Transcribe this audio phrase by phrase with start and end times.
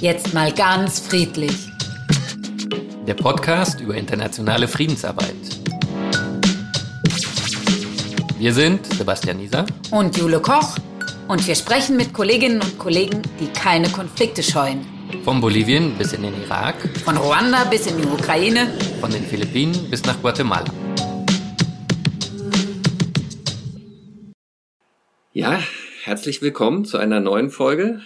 [0.00, 1.52] Jetzt mal ganz friedlich.
[3.06, 5.36] Der Podcast über internationale Friedensarbeit.
[8.38, 10.78] Wir sind Sebastian Nieser und Jule Koch
[11.28, 14.86] und wir sprechen mit Kolleginnen und Kollegen, die keine Konflikte scheuen.
[15.22, 18.72] Von Bolivien bis in den Irak, von Ruanda bis in die Ukraine,
[19.02, 20.72] von den Philippinen bis nach Guatemala.
[25.34, 25.60] Ja,
[26.04, 28.00] herzlich willkommen zu einer neuen Folge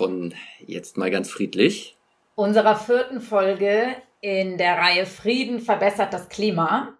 [0.00, 0.32] von
[0.66, 1.94] Jetzt mal ganz friedlich.
[2.34, 6.94] Unserer vierten Folge in der Reihe Frieden verbessert das Klima.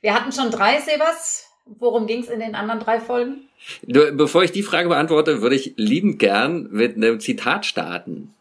[0.00, 1.48] Wir hatten schon drei, Sebas.
[1.64, 3.48] Worum ging es in den anderen drei Folgen?
[3.86, 8.34] Bevor ich die Frage beantworte, würde ich liebend gern mit einem Zitat starten.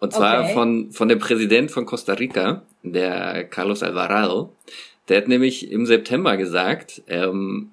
[0.00, 0.54] Und zwar okay.
[0.54, 4.54] von, von dem Präsident von Costa Rica, der Carlos Alvarado.
[5.10, 7.72] Der hat nämlich im September gesagt, ähm,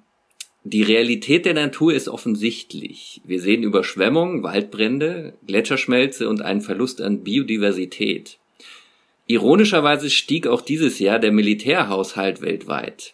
[0.66, 3.20] die Realität der Natur ist offensichtlich.
[3.22, 8.38] Wir sehen Überschwemmungen, Waldbrände, Gletscherschmelze und einen Verlust an Biodiversität.
[9.26, 13.12] Ironischerweise stieg auch dieses Jahr der Militärhaushalt weltweit.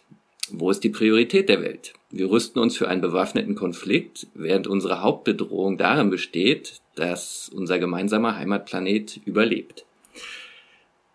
[0.49, 1.93] Wo ist die Priorität der Welt?
[2.09, 8.37] Wir rüsten uns für einen bewaffneten Konflikt, während unsere Hauptbedrohung darin besteht, dass unser gemeinsamer
[8.37, 9.85] Heimatplanet überlebt.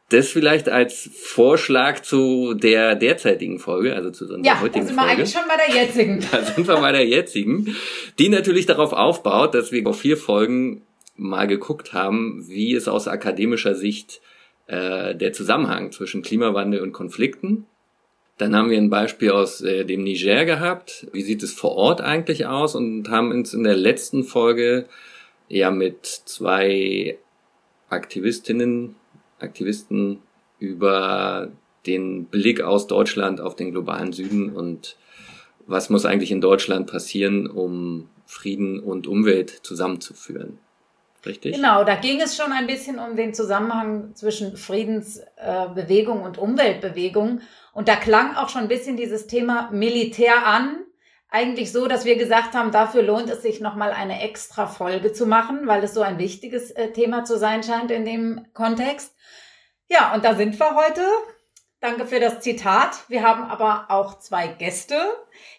[0.08, 4.92] Das vielleicht als Vorschlag zu der derzeitigen Folge, also zu unserer ja, heutigen Folge.
[4.92, 6.24] Ja, sind wir eigentlich schon bei der jetzigen.
[6.30, 7.76] Da sind wir bei der jetzigen,
[8.18, 10.82] die natürlich darauf aufbaut, dass wir auf vier Folgen
[11.16, 14.20] mal geguckt haben, wie es aus akademischer Sicht
[14.66, 17.66] äh, der Zusammenhang zwischen Klimawandel und Konflikten.
[18.38, 21.06] Dann haben wir ein Beispiel aus äh, dem Niger gehabt.
[21.12, 22.74] Wie sieht es vor Ort eigentlich aus?
[22.74, 24.86] Und haben uns in der letzten Folge
[25.48, 27.18] ja mit zwei
[27.88, 28.96] Aktivistinnen
[29.38, 30.20] Aktivisten
[30.58, 31.50] über
[31.86, 34.96] den Blick aus Deutschland auf den globalen Süden und
[35.66, 40.58] was muss eigentlich in Deutschland passieren, um Frieden und Umwelt zusammenzuführen.
[41.24, 41.56] Richtig?
[41.56, 47.40] Genau, da ging es schon ein bisschen um den Zusammenhang zwischen Friedensbewegung und Umweltbewegung.
[47.72, 50.85] Und da klang auch schon ein bisschen dieses Thema Militär an.
[51.28, 55.26] Eigentlich so, dass wir gesagt haben, dafür lohnt es sich nochmal eine extra Folge zu
[55.26, 59.14] machen, weil es so ein wichtiges äh, Thema zu sein scheint in dem Kontext.
[59.88, 61.02] Ja, und da sind wir heute.
[61.80, 63.08] Danke für das Zitat.
[63.08, 64.96] Wir haben aber auch zwei Gäste,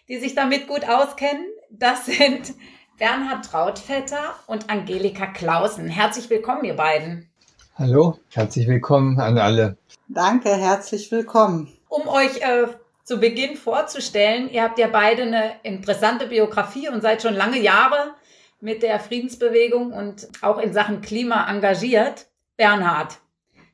[0.08, 1.46] die sich damit gut auskennen.
[1.70, 2.54] Das sind
[2.98, 5.88] Bernhard Trautvetter und Angelika Clausen.
[5.88, 7.30] Herzlich willkommen, ihr beiden.
[7.76, 9.76] Hallo, herzlich willkommen an alle.
[10.08, 11.72] Danke, herzlich willkommen.
[11.88, 12.66] Um euch äh,
[13.08, 18.14] zu Beginn vorzustellen, ihr habt ja beide eine interessante Biografie und seid schon lange Jahre
[18.60, 22.26] mit der Friedensbewegung und auch in Sachen Klima engagiert.
[22.58, 23.18] Bernhard,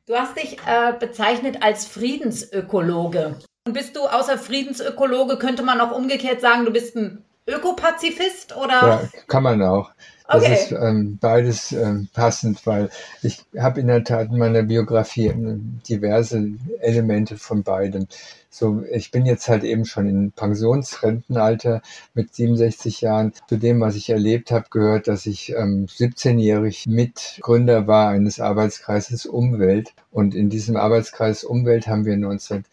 [0.07, 3.37] Du hast dich äh, bezeichnet als Friedensökologe.
[3.67, 8.73] Und bist du außer Friedensökologe, könnte man auch umgekehrt sagen, du bist ein Ökopazifist oder?
[8.73, 9.93] Ja, kann man auch.
[10.27, 10.55] Das okay.
[10.55, 12.89] ist ähm, beides ähm, passend, weil
[13.23, 16.49] ich habe in der Tat in meiner Biografie ähm, diverse
[16.81, 18.07] Elemente von beidem.
[18.49, 21.83] So, ich bin jetzt halt eben schon in Pensionsrentenalter
[22.15, 23.35] mit 67 Jahren.
[23.49, 29.27] Zu dem, was ich erlebt habe, gehört, dass ich ähm, 17-jährig Mitgründer war eines Arbeitskreises
[29.27, 29.93] Umwelt.
[30.11, 32.65] Und in diesem Arbeitskreis Umwelt haben wir 19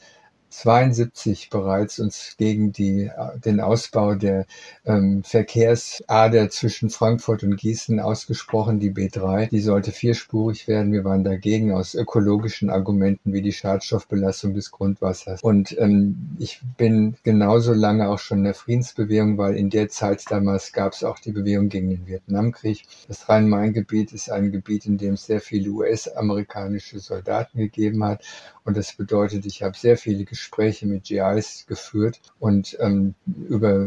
[0.51, 3.09] 72 bereits uns gegen die,
[3.44, 4.45] den Ausbau der
[4.85, 9.50] ähm, Verkehrsader zwischen Frankfurt und Gießen ausgesprochen, die B3.
[9.50, 10.91] Die sollte vierspurig werden.
[10.91, 15.41] Wir waren dagegen aus ökologischen Argumenten wie die Schadstoffbelastung des Grundwassers.
[15.41, 20.23] Und ähm, ich bin genauso lange auch schon in der Friedensbewegung, weil in der Zeit
[20.29, 22.83] damals gab es auch die Bewegung gegen den Vietnamkrieg.
[23.07, 28.23] Das Rhein-Main-Gebiet ist ein Gebiet, in dem es sehr viele US-amerikanische Soldaten gegeben hat.
[28.63, 33.13] Und das bedeutet, ich habe sehr viele Gespräche mit GIs geführt und ähm,
[33.47, 33.85] über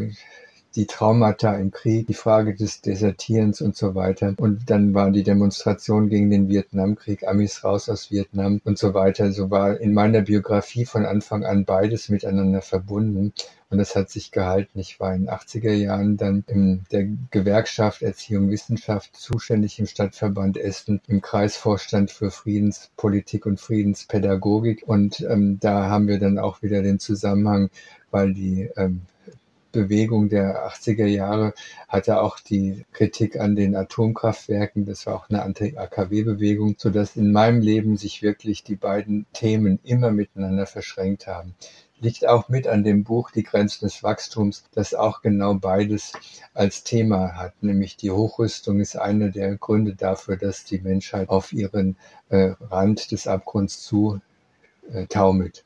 [0.75, 4.33] die Traumata im Krieg, die Frage des Desertierens und so weiter.
[4.37, 9.31] Und dann waren die Demonstrationen gegen den Vietnamkrieg, Amis raus aus Vietnam und so weiter.
[9.31, 13.33] So war in meiner Biografie von Anfang an beides miteinander verbunden.
[13.69, 14.79] Und das hat sich gehalten.
[14.79, 20.57] Ich war in den 80er Jahren dann in der Gewerkschaft Erziehung Wissenschaft zuständig im Stadtverband
[20.57, 24.83] Essen, im Kreisvorstand für Friedenspolitik und Friedenspädagogik.
[24.85, 27.69] Und ähm, da haben wir dann auch wieder den Zusammenhang,
[28.11, 29.01] weil die ähm,
[29.75, 31.53] Bewegung der 80er Jahre
[31.87, 34.85] hatte auch die Kritik an den Atomkraftwerken.
[34.85, 40.11] Das war auch eine Anti-AKW-Bewegung, sodass in meinem Leben sich wirklich die beiden Themen immer
[40.11, 41.55] miteinander verschränkt haben
[41.99, 46.13] liegt auch mit an dem Buch Die Grenzen des Wachstums, das auch genau beides
[46.53, 51.53] als Thema hat, nämlich die Hochrüstung ist einer der Gründe dafür, dass die Menschheit auf
[51.53, 51.97] ihren
[52.29, 54.19] äh, Rand des Abgrunds zu
[54.91, 55.63] äh, taumelt.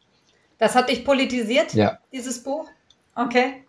[0.58, 2.00] Das hat dich politisiert, ja.
[2.12, 2.68] dieses Buch?
[3.16, 3.64] Okay.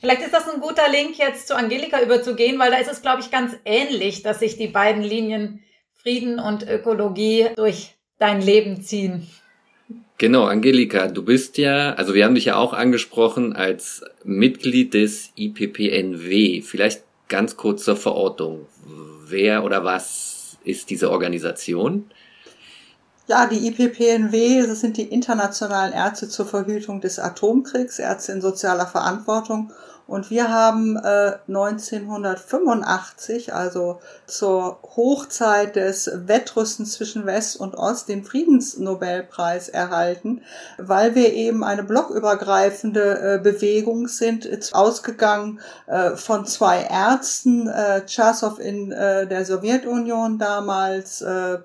[0.00, 3.20] Vielleicht ist das ein guter Link jetzt zu Angelika überzugehen, weil da ist es, glaube
[3.20, 5.62] ich, ganz ähnlich, dass sich die beiden Linien
[6.02, 9.28] Frieden und Ökologie durch dein Leben ziehen.
[10.18, 15.32] Genau, Angelika, du bist ja, also wir haben dich ja auch angesprochen als Mitglied des
[15.36, 16.62] IPPNW.
[16.62, 18.66] Vielleicht ganz kurz zur Verortung.
[19.26, 22.10] Wer oder was ist diese Organisation?
[23.28, 28.86] Ja, die IPPNW, das sind die internationalen Ärzte zur Verhütung des Atomkriegs, Ärzte in sozialer
[28.86, 29.70] Verantwortung.
[30.06, 38.24] Und wir haben äh, 1985, also zur Hochzeit des Wettrüstens zwischen West und Ost, den
[38.24, 40.40] Friedensnobelpreis erhalten,
[40.78, 48.58] weil wir eben eine blockübergreifende äh, Bewegung sind, ausgegangen äh, von zwei Ärzten, äh, Chasov
[48.58, 51.58] in äh, der Sowjetunion damals äh,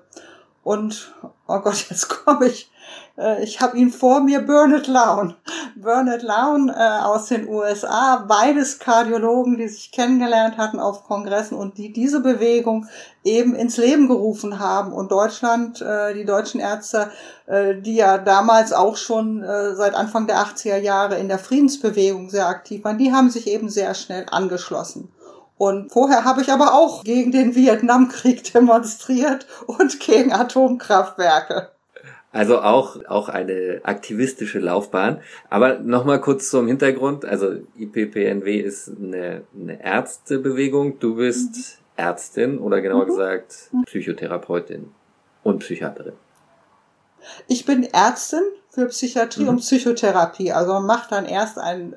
[0.62, 1.14] und,
[1.46, 2.70] oh Gott, jetzt komme ich
[3.16, 5.34] äh, ich habe ihn vor mir, Bernard Lown.
[5.76, 11.78] Bernard Lown äh, aus den USA, beides Kardiologen, die sich kennengelernt hatten auf Kongressen und
[11.78, 12.86] die diese Bewegung
[13.22, 14.92] eben ins Leben gerufen haben.
[14.92, 17.10] Und Deutschland, äh, die deutschen Ärzte,
[17.46, 22.30] äh, die ja damals auch schon äh, seit Anfang der 80er Jahre in der Friedensbewegung
[22.30, 25.13] sehr aktiv waren, die haben sich eben sehr schnell angeschlossen.
[25.56, 31.70] Und vorher habe ich aber auch gegen den Vietnamkrieg demonstriert und gegen Atomkraftwerke.
[32.32, 35.20] Also auch, auch eine aktivistische Laufbahn.
[35.50, 37.24] Aber nochmal kurz zum Hintergrund.
[37.24, 40.98] Also IPPNW ist eine, eine Ärztebewegung.
[40.98, 41.84] Du bist mhm.
[41.96, 43.10] Ärztin oder genauer mhm.
[43.10, 43.70] gesagt.
[43.86, 44.92] Psychotherapeutin
[45.44, 46.14] und Psychiaterin.
[47.46, 49.50] Ich bin Ärztin für Psychiatrie mhm.
[49.50, 50.50] und Psychotherapie.
[50.50, 51.94] Also man macht dann erst ein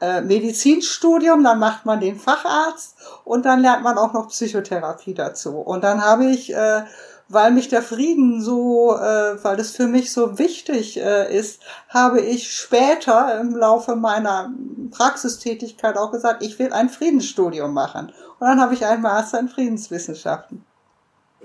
[0.00, 5.56] äh, Medizinstudium, dann macht man den Facharzt und dann lernt man auch noch Psychotherapie dazu.
[5.56, 6.82] Und dann habe ich äh,
[7.28, 12.20] weil mich der Frieden so, äh, weil das für mich so wichtig äh, ist, habe
[12.20, 14.50] ich später im Laufe meiner
[14.90, 18.12] Praxistätigkeit auch gesagt, ich will ein Friedensstudium machen.
[18.38, 20.64] Und dann habe ich einen Master in Friedenswissenschaften.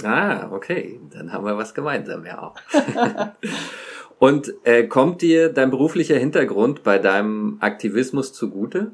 [0.03, 2.55] Ah, okay, dann haben wir was gemeinsam ja auch.
[4.19, 8.91] Und äh, kommt dir dein beruflicher Hintergrund bei deinem Aktivismus zugute?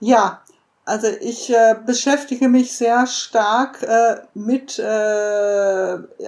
[0.00, 0.42] Ja,
[0.84, 4.82] also ich äh, beschäftige mich sehr stark äh, mit, äh,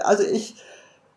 [0.02, 0.54] also ich,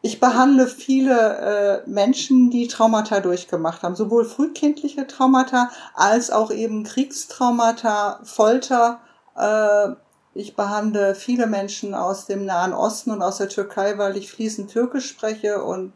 [0.01, 6.83] ich behandle viele äh, Menschen, die Traumata durchgemacht haben, sowohl frühkindliche Traumata als auch eben
[6.83, 9.01] Kriegstraumata, Folter.
[9.35, 9.89] Äh,
[10.33, 14.71] ich behandle viele Menschen aus dem Nahen Osten und aus der Türkei, weil ich fließend
[14.71, 15.93] Türkisch spreche und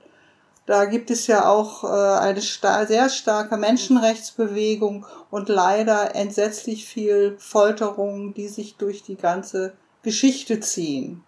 [0.71, 8.33] da gibt es ja auch äh, eine sehr starke Menschenrechtsbewegung und leider entsetzlich viel Folterungen,
[8.33, 11.25] die sich durch die ganze Geschichte ziehen.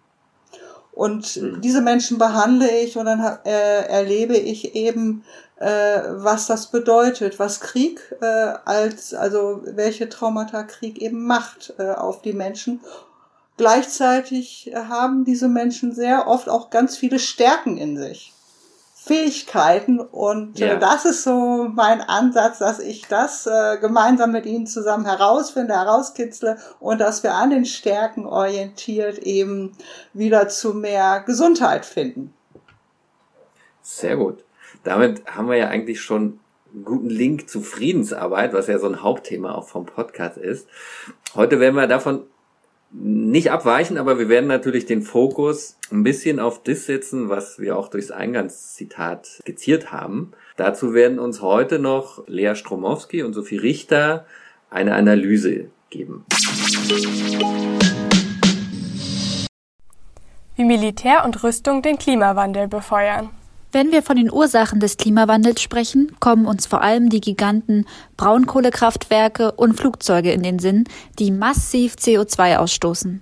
[0.92, 1.60] Und mhm.
[1.60, 5.24] diese Menschen behandle ich und dann äh, erlebe ich eben,
[5.56, 12.22] äh, was das bedeutet, was Krieg äh, als, also welche Traumata Krieg eben macht auf
[12.22, 12.80] die Menschen.
[13.58, 18.33] Gleichzeitig haben diese Menschen sehr oft auch ganz viele Stärken in sich.
[19.04, 20.74] Fähigkeiten und äh, ja.
[20.74, 25.74] äh, das ist so mein Ansatz, dass ich das äh, gemeinsam mit Ihnen zusammen herausfinde,
[25.74, 29.72] herauskitzle und dass wir an den Stärken orientiert eben
[30.14, 32.32] wieder zu mehr Gesundheit finden.
[33.82, 34.42] Sehr gut.
[34.84, 36.40] Damit haben wir ja eigentlich schon
[36.72, 40.66] einen guten Link zu Friedensarbeit, was ja so ein Hauptthema auch vom Podcast ist.
[41.34, 42.22] Heute werden wir davon
[42.96, 47.76] nicht abweichen, aber wir werden natürlich den Fokus ein bisschen auf das setzen, was wir
[47.76, 50.32] auch durchs Eingangszitat skizziert haben.
[50.56, 54.26] Dazu werden uns heute noch Lea Stromowski und Sophie Richter
[54.70, 56.24] eine Analyse geben.
[60.56, 63.30] Wie Militär und Rüstung den Klimawandel befeuern.
[63.74, 69.50] Wenn wir von den Ursachen des Klimawandels sprechen, kommen uns vor allem die Giganten Braunkohlekraftwerke
[69.50, 70.84] und Flugzeuge in den Sinn,
[71.18, 73.20] die massiv CO2 ausstoßen.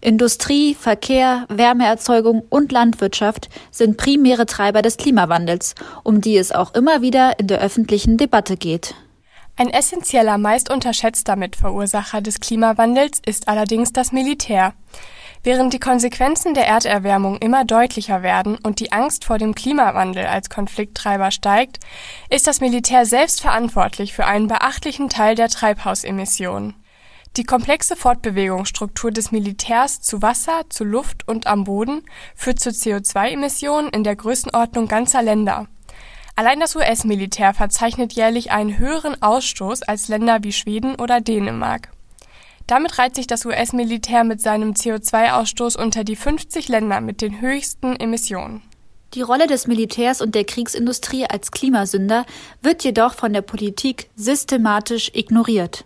[0.00, 7.00] Industrie, Verkehr, Wärmeerzeugung und Landwirtschaft sind primäre Treiber des Klimawandels, um die es auch immer
[7.00, 8.96] wieder in der öffentlichen Debatte geht.
[9.54, 14.74] Ein essentieller, meist unterschätzter Mitverursacher des Klimawandels ist allerdings das Militär.
[15.46, 20.48] Während die Konsequenzen der Erderwärmung immer deutlicher werden und die Angst vor dem Klimawandel als
[20.48, 21.80] Konflikttreiber steigt,
[22.30, 26.74] ist das Militär selbst verantwortlich für einen beachtlichen Teil der Treibhausemissionen.
[27.36, 33.90] Die komplexe Fortbewegungsstruktur des Militärs zu Wasser, zu Luft und am Boden führt zu CO2-Emissionen
[33.90, 35.66] in der Größenordnung ganzer Länder.
[36.36, 41.93] Allein das US-Militär verzeichnet jährlich einen höheren Ausstoß als Länder wie Schweden oder Dänemark
[42.66, 47.96] damit reiht sich das US-Militär mit seinem CO2-Ausstoß unter die 50 Länder mit den höchsten
[47.96, 48.62] Emissionen.
[49.14, 52.24] Die Rolle des Militärs und der Kriegsindustrie als Klimasünder
[52.62, 55.84] wird jedoch von der Politik systematisch ignoriert.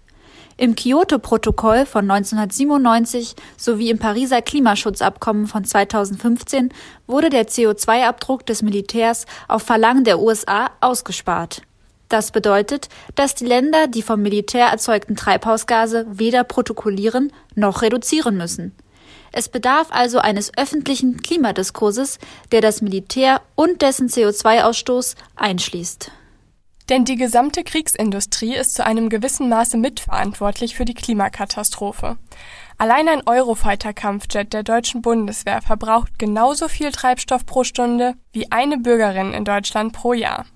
[0.56, 6.70] Im Kyoto-Protokoll von 1997 sowie im Pariser Klimaschutzabkommen von 2015
[7.06, 11.62] wurde der CO2-Abdruck des Militärs auf Verlangen der USA ausgespart.
[12.08, 18.74] Das bedeutet, dass die Länder die vom Militär erzeugten Treibhausgase weder protokollieren noch reduzieren müssen.
[19.30, 22.18] Es bedarf also eines öffentlichen Klimadiskurses,
[22.50, 26.10] der das Militär und dessen CO2-Ausstoß einschließt.
[26.88, 32.16] Denn die gesamte Kriegsindustrie ist zu einem gewissen Maße mitverantwortlich für die Klimakatastrophe.
[32.78, 39.34] Allein ein Eurofighter-Kampfjet der deutschen Bundeswehr verbraucht genauso viel Treibstoff pro Stunde wie eine Bürgerin
[39.34, 40.46] in Deutschland pro Jahr.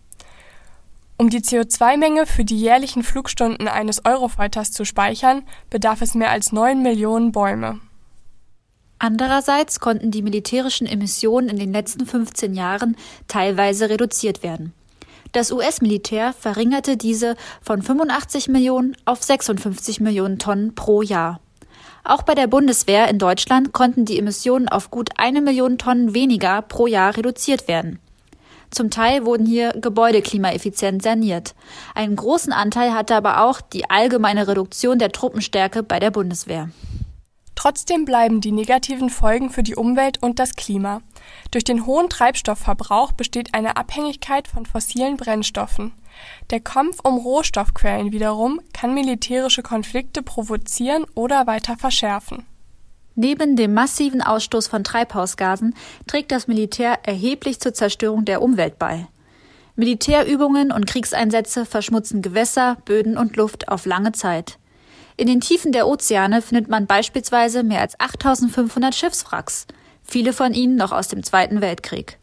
[1.22, 6.50] Um die CO2-Menge für die jährlichen Flugstunden eines Eurofighters zu speichern, bedarf es mehr als
[6.50, 7.78] neun Millionen Bäume.
[8.98, 12.96] Andererseits konnten die militärischen Emissionen in den letzten 15 Jahren
[13.28, 14.72] teilweise reduziert werden.
[15.30, 21.38] Das US-Militär verringerte diese von 85 Millionen auf 56 Millionen Tonnen pro Jahr.
[22.02, 26.62] Auch bei der Bundeswehr in Deutschland konnten die Emissionen auf gut eine Million Tonnen weniger
[26.62, 28.00] pro Jahr reduziert werden.
[28.72, 31.54] Zum Teil wurden hier Gebäude klimaeffizient saniert.
[31.94, 36.70] Einen großen Anteil hatte aber auch die allgemeine Reduktion der Truppenstärke bei der Bundeswehr.
[37.54, 41.02] Trotzdem bleiben die negativen Folgen für die Umwelt und das Klima.
[41.50, 45.92] Durch den hohen Treibstoffverbrauch besteht eine Abhängigkeit von fossilen Brennstoffen.
[46.50, 52.46] Der Kampf um Rohstoffquellen wiederum kann militärische Konflikte provozieren oder weiter verschärfen.
[53.14, 55.74] Neben dem massiven Ausstoß von Treibhausgasen
[56.06, 59.06] trägt das Militär erheblich zur Zerstörung der Umwelt bei.
[59.76, 64.58] Militärübungen und Kriegseinsätze verschmutzen Gewässer, Böden und Luft auf lange Zeit.
[65.16, 69.66] In den Tiefen der Ozeane findet man beispielsweise mehr als 8500 Schiffswracks
[70.02, 72.18] viele von ihnen noch aus dem Zweiten Weltkrieg.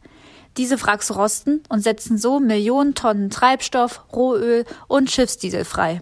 [0.58, 6.02] Diese Wracks rosten und setzen so Millionen Tonnen Treibstoff, Rohöl und Schiffsdiesel frei.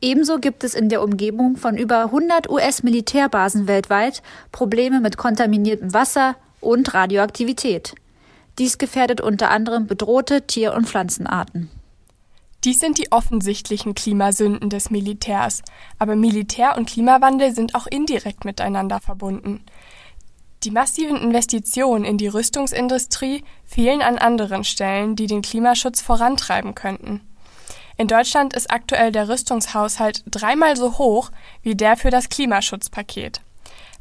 [0.00, 4.22] Ebenso gibt es in der Umgebung von über 100 US-Militärbasen weltweit
[4.52, 7.94] Probleme mit kontaminiertem Wasser und Radioaktivität.
[8.58, 11.70] Dies gefährdet unter anderem bedrohte Tier- und Pflanzenarten.
[12.64, 15.62] Dies sind die offensichtlichen Klimasünden des Militärs,
[15.98, 19.64] aber Militär und Klimawandel sind auch indirekt miteinander verbunden.
[20.62, 27.20] Die massiven Investitionen in die Rüstungsindustrie fehlen an anderen Stellen, die den Klimaschutz vorantreiben könnten.
[27.98, 31.30] In Deutschland ist aktuell der Rüstungshaushalt dreimal so hoch
[31.62, 33.40] wie der für das Klimaschutzpaket.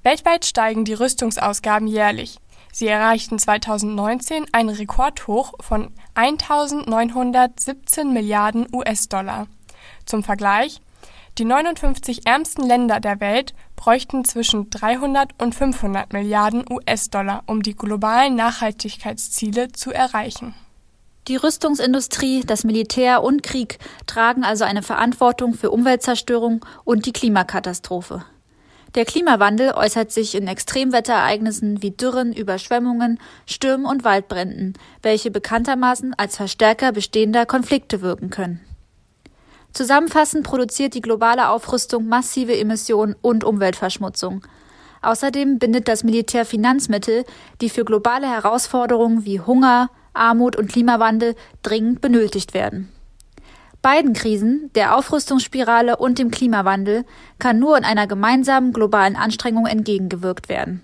[0.03, 2.37] Weltweit steigen die Rüstungsausgaben jährlich.
[2.73, 9.47] Sie erreichten 2019 ein Rekordhoch von 1917 Milliarden US-Dollar.
[10.05, 10.81] Zum Vergleich,
[11.37, 17.75] die 59 ärmsten Länder der Welt bräuchten zwischen 300 und 500 Milliarden US-Dollar, um die
[17.75, 20.53] globalen Nachhaltigkeitsziele zu erreichen.
[21.27, 28.23] Die Rüstungsindustrie, das Militär und Krieg tragen also eine Verantwortung für Umweltzerstörung und die Klimakatastrophe.
[28.93, 36.37] Der Klimawandel äußert sich in Extremwetterereignissen wie Dürren, Überschwemmungen, Stürmen und Waldbränden, welche bekanntermaßen als
[36.37, 38.61] Verstärker bestehender Konflikte wirken können.
[39.73, 44.45] Zusammenfassend produziert die globale Aufrüstung massive Emissionen und Umweltverschmutzung.
[45.01, 47.25] Außerdem bindet das Militär Finanzmittel,
[47.61, 52.89] die für globale Herausforderungen wie Hunger, Armut und Klimawandel dringend benötigt werden.
[53.81, 57.05] Beiden Krisen, der Aufrüstungsspirale und dem Klimawandel,
[57.37, 60.81] kann nur in einer gemeinsamen globalen Anstrengung entgegengewirkt werden.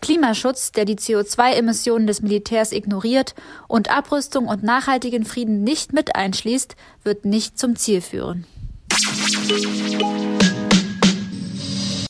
[0.00, 3.34] Klimaschutz, der die CO2-Emissionen des Militärs ignoriert
[3.68, 8.46] und Abrüstung und nachhaltigen Frieden nicht mit einschließt, wird nicht zum Ziel führen.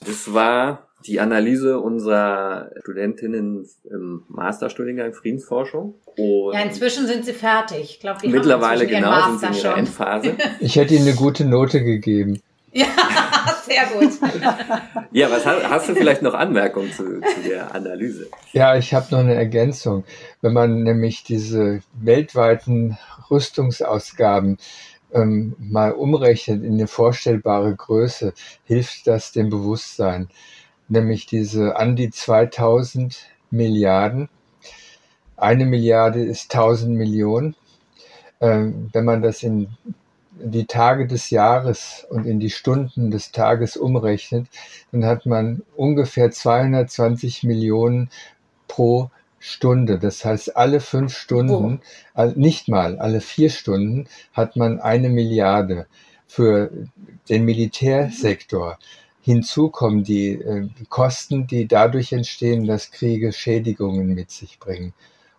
[0.07, 5.95] Das war die Analyse unserer Studentinnen im Masterstudiengang Friedensforschung.
[6.17, 7.83] Und ja, inzwischen sind sie fertig.
[7.83, 10.37] Ich glaube, mittlerweile genau sind sie in ihrer Endphase.
[10.61, 12.41] Ich hätte ihnen eine gute Note gegeben.
[12.73, 12.87] Ja,
[13.67, 14.13] sehr gut.
[15.13, 18.29] ja, was hast, hast, du vielleicht noch Anmerkungen zu, zu der Analyse?
[18.53, 20.05] Ja, ich habe noch eine Ergänzung.
[20.41, 22.99] Wenn man nämlich diese weltweiten
[23.31, 24.59] Rüstungsausgaben
[25.13, 30.29] ähm, mal umrechnet in eine vorstellbare Größe, hilft das dem Bewusstsein.
[30.91, 34.29] Nämlich diese an die 2000 Milliarden.
[35.37, 37.55] Eine Milliarde ist 1000 Millionen.
[38.41, 39.69] Ähm, wenn man das in
[40.33, 44.49] die Tage des Jahres und in die Stunden des Tages umrechnet,
[44.91, 48.11] dann hat man ungefähr 220 Millionen
[48.67, 49.99] pro Stunde.
[49.99, 51.81] Das heißt, alle fünf Stunden,
[52.15, 52.33] oh.
[52.35, 55.87] nicht mal, alle vier Stunden hat man eine Milliarde
[56.27, 56.71] für
[57.29, 58.79] den Militärsektor.
[59.23, 64.95] Hinzu kommen die äh, Kosten, die dadurch entstehen, dass Kriege Schädigungen mit sich bringen.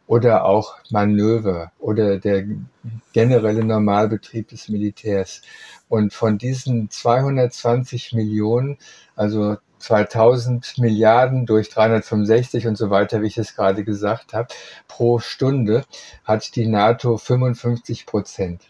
[0.07, 2.45] oder auch Manöver oder der
[3.13, 5.41] generelle Normalbetrieb des Militärs.
[5.87, 8.77] Und von diesen 220 Millionen,
[9.15, 14.49] also 2000 Milliarden durch 365 und so weiter, wie ich es gerade gesagt habe,
[14.89, 15.85] pro Stunde
[16.25, 18.67] hat die NATO 55 Prozent.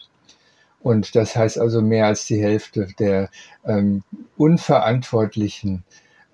[0.82, 3.30] Und das heißt also mehr als die Hälfte der
[3.64, 4.02] ähm,
[4.36, 5.84] unverantwortlichen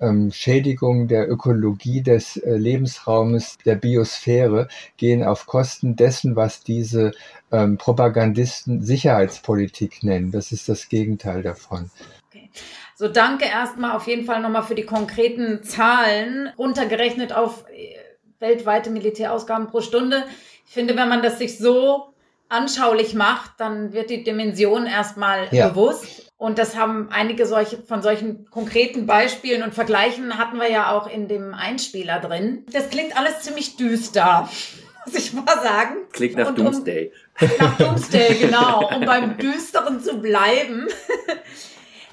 [0.01, 7.13] ähm, Schädigungen der Ökologie des äh, Lebensraumes der Biosphäre gehen auf Kosten dessen, was diese
[7.51, 10.31] ähm, Propagandisten Sicherheitspolitik nennen.
[10.31, 11.91] Das ist das Gegenteil davon.
[12.29, 12.51] Okay.
[12.95, 17.97] So, danke erstmal auf jeden Fall nochmal für die konkreten Zahlen, runtergerechnet auf äh,
[18.39, 20.25] weltweite Militärausgaben pro Stunde.
[20.67, 22.13] Ich finde, wenn man das sich so
[22.49, 25.69] anschaulich macht, dann wird die Dimension erstmal ja.
[25.69, 26.31] bewusst.
[26.37, 31.09] Und das haben einige solche, von solchen konkreten Beispielen und Vergleichen hatten wir ja auch
[31.11, 32.65] in dem Einspieler drin.
[32.73, 34.49] Das klingt alles ziemlich düster,
[35.05, 35.97] muss ich mal sagen.
[36.13, 37.13] Klingt nach und Doomsday.
[37.41, 38.89] Um, nach Doomsday, genau.
[38.95, 40.87] Um beim Düsteren zu bleiben.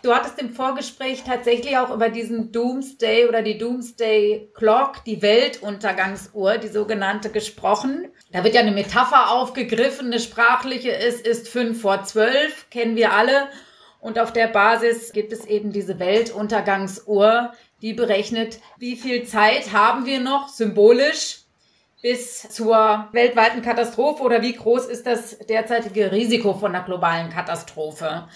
[0.05, 6.59] Du hattest im Vorgespräch tatsächlich auch über diesen Doomsday oder die Doomsday Clock, die Weltuntergangsuhr,
[6.59, 8.09] die sogenannte, gesprochen.
[8.31, 13.13] Da wird ja eine Metapher aufgegriffen, eine sprachliche ist, ist fünf vor zwölf, kennen wir
[13.13, 13.47] alle.
[13.99, 20.05] Und auf der Basis gibt es eben diese Weltuntergangsuhr, die berechnet, wie viel Zeit haben
[20.05, 21.39] wir noch symbolisch
[22.03, 28.27] bis zur weltweiten Katastrophe oder wie groß ist das derzeitige Risiko von einer globalen Katastrophe.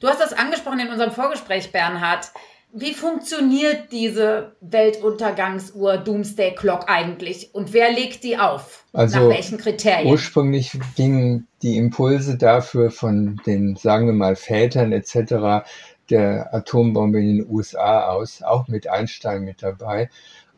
[0.00, 2.30] Du hast das angesprochen in unserem Vorgespräch, Bernhard.
[2.72, 8.84] Wie funktioniert diese Weltuntergangsuhr Doomsday Clock eigentlich und wer legt die auf?
[8.92, 10.08] Also Nach welchen Kriterien?
[10.08, 15.64] Ursprünglich gingen die Impulse dafür von den, sagen wir mal, Vätern etc.
[16.10, 20.10] der Atombombe in den USA aus, auch mit Einstein mit dabei.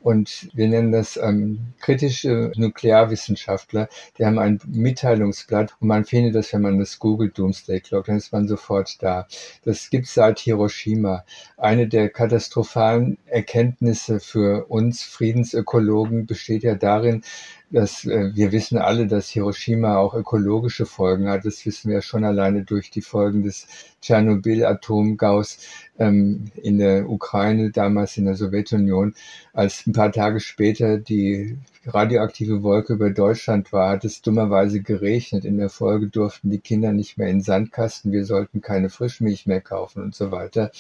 [0.03, 3.89] Und wir nennen das ähm, kritische Nuklearwissenschaftler.
[4.17, 8.17] Die haben ein Mitteilungsblatt und man findet das, wenn man das googelt, Doomsday Clock, dann
[8.17, 9.27] ist man sofort da.
[9.65, 11.25] Das gibt es seit Hiroshima.
[11.57, 17.23] Eine der katastrophalen Erkenntnisse für uns Friedensökologen besteht ja darin,
[17.71, 21.45] dass äh, wir wissen alle, dass Hiroshima auch ökologische Folgen hat.
[21.45, 23.67] Das wissen wir schon alleine durch die Folgen des
[24.01, 25.59] Tschernobyl-Atomgaus
[25.99, 29.15] ähm, in der Ukraine, damals in der Sowjetunion.
[29.53, 35.45] Als ein paar Tage später die radioaktive Wolke über Deutschland war, hat es dummerweise geregnet.
[35.45, 39.61] In der Folge durften die Kinder nicht mehr in Sandkasten, wir sollten keine Frischmilch mehr
[39.61, 40.71] kaufen und so weiter.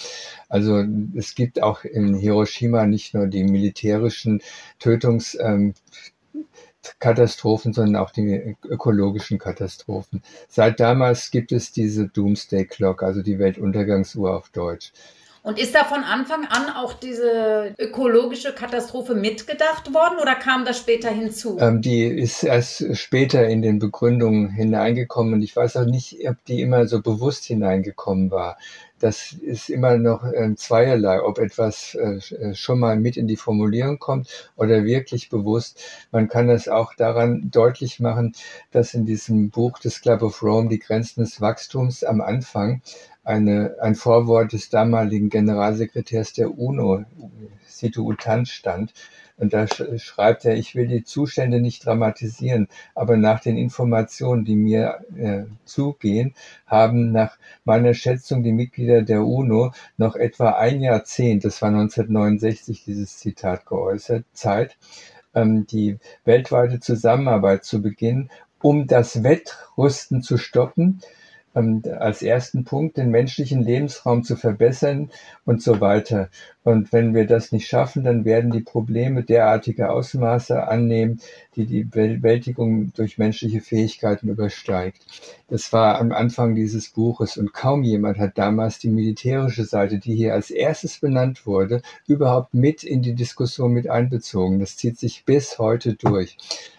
[0.48, 0.84] Also
[1.14, 4.42] es gibt auch in Hiroshima nicht nur die militärischen
[4.78, 5.74] Tötungs ähm,
[6.98, 10.22] Katastrophen, sondern auch die ökologischen Katastrophen.
[10.48, 14.92] Seit damals gibt es diese Doomsday Clock, also die Weltuntergangsuhr auf Deutsch.
[15.42, 20.78] Und ist da von Anfang an auch diese ökologische Katastrophe mitgedacht worden oder kam das
[20.78, 21.56] später hinzu?
[21.58, 26.44] Ähm, die ist erst später in den Begründungen hineingekommen und ich weiß auch nicht, ob
[26.46, 28.58] die immer so bewusst hineingekommen war
[28.98, 33.36] das ist immer noch äh, zweierlei, ob etwas äh, äh, schon mal mit in die
[33.36, 35.82] Formulierung kommt oder wirklich bewusst.
[36.10, 38.34] Man kann das auch daran deutlich machen,
[38.70, 42.82] dass in diesem Buch des Club of Rome die Grenzen des Wachstums am Anfang
[43.28, 47.04] eine, ein Vorwort des damaligen Generalsekretärs der UNO,
[47.66, 48.94] Situ Utant, stand,
[49.36, 54.56] und da schreibt er, ich will die Zustände nicht dramatisieren, aber nach den Informationen, die
[54.56, 56.34] mir äh, zugehen,
[56.66, 62.84] haben nach meiner Schätzung die Mitglieder der UNO noch etwa ein Jahrzehnt, das war 1969
[62.84, 64.76] dieses Zitat geäußert, Zeit,
[65.34, 71.00] ähm, die weltweite Zusammenarbeit zu beginnen, um das Wettrüsten zu stoppen,
[71.54, 75.10] als ersten Punkt den menschlichen Lebensraum zu verbessern
[75.44, 76.28] und so weiter.
[76.68, 81.18] Und wenn wir das nicht schaffen, dann werden die Probleme derartige Ausmaße annehmen,
[81.56, 85.00] die die Bewältigung durch menschliche Fähigkeiten übersteigt.
[85.48, 90.14] Das war am Anfang dieses Buches und kaum jemand hat damals die militärische Seite, die
[90.14, 94.60] hier als erstes benannt wurde, überhaupt mit in die Diskussion mit einbezogen.
[94.60, 96.36] Das zieht sich bis heute durch.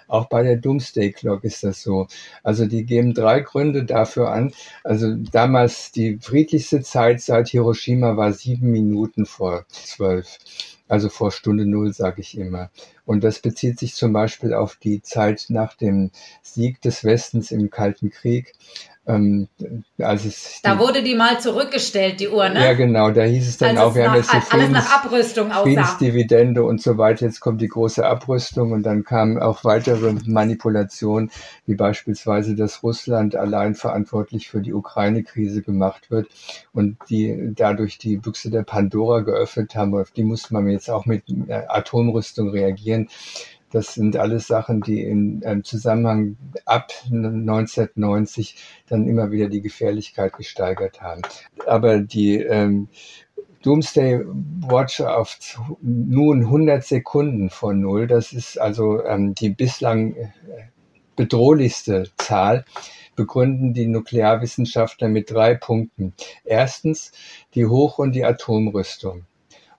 [0.10, 2.08] Auch bei der Doomsday Clock ist das so.
[2.42, 4.52] Also die geben drei Gründe dafür an.
[4.84, 10.38] Also damals die friedlichste Zeit seit Hiroshima war sieben Minuten vor zwölf.
[10.88, 12.72] Also vor Stunde Null, sage ich immer.
[13.06, 16.12] Und das bezieht sich zum Beispiel auf die Zeit nach dem
[16.42, 18.54] Sieg des Westens im Kalten Krieg.
[19.10, 19.48] Ähm,
[19.98, 22.64] als es da wurde die mal zurückgestellt, die Uhr, ne?
[22.64, 23.10] Ja, genau.
[23.10, 24.86] Da hieß es dann also auch, wir haben jetzt die Friedens,
[25.64, 27.26] Friedensdividende und so weiter.
[27.26, 31.32] Jetzt kommt die große Abrüstung und dann kamen auch weitere Manipulationen,
[31.66, 36.28] wie beispielsweise, dass Russland allein verantwortlich für die Ukraine-Krise gemacht wird
[36.72, 39.96] und die dadurch die Büchse der Pandora geöffnet haben.
[39.96, 43.10] Auf die musste man jetzt auch mit äh, Atomrüstung reagieren.
[43.72, 48.56] Das sind alles Sachen, die in einem Zusammenhang ab 1990
[48.88, 51.22] dann immer wieder die Gefährlichkeit gesteigert haben.
[51.68, 52.88] Aber die ähm,
[53.62, 54.22] Doomsday
[54.62, 55.38] Watch auf
[55.82, 60.30] nun 100 Sekunden von Null, das ist also ähm, die bislang äh,
[61.16, 62.64] bedrohlichste Zahl,
[63.18, 66.14] begründen die Nuklearwissenschaftler mit drei Punkten.
[66.46, 67.12] Erstens
[67.54, 69.26] die Hoch- und die Atomrüstung.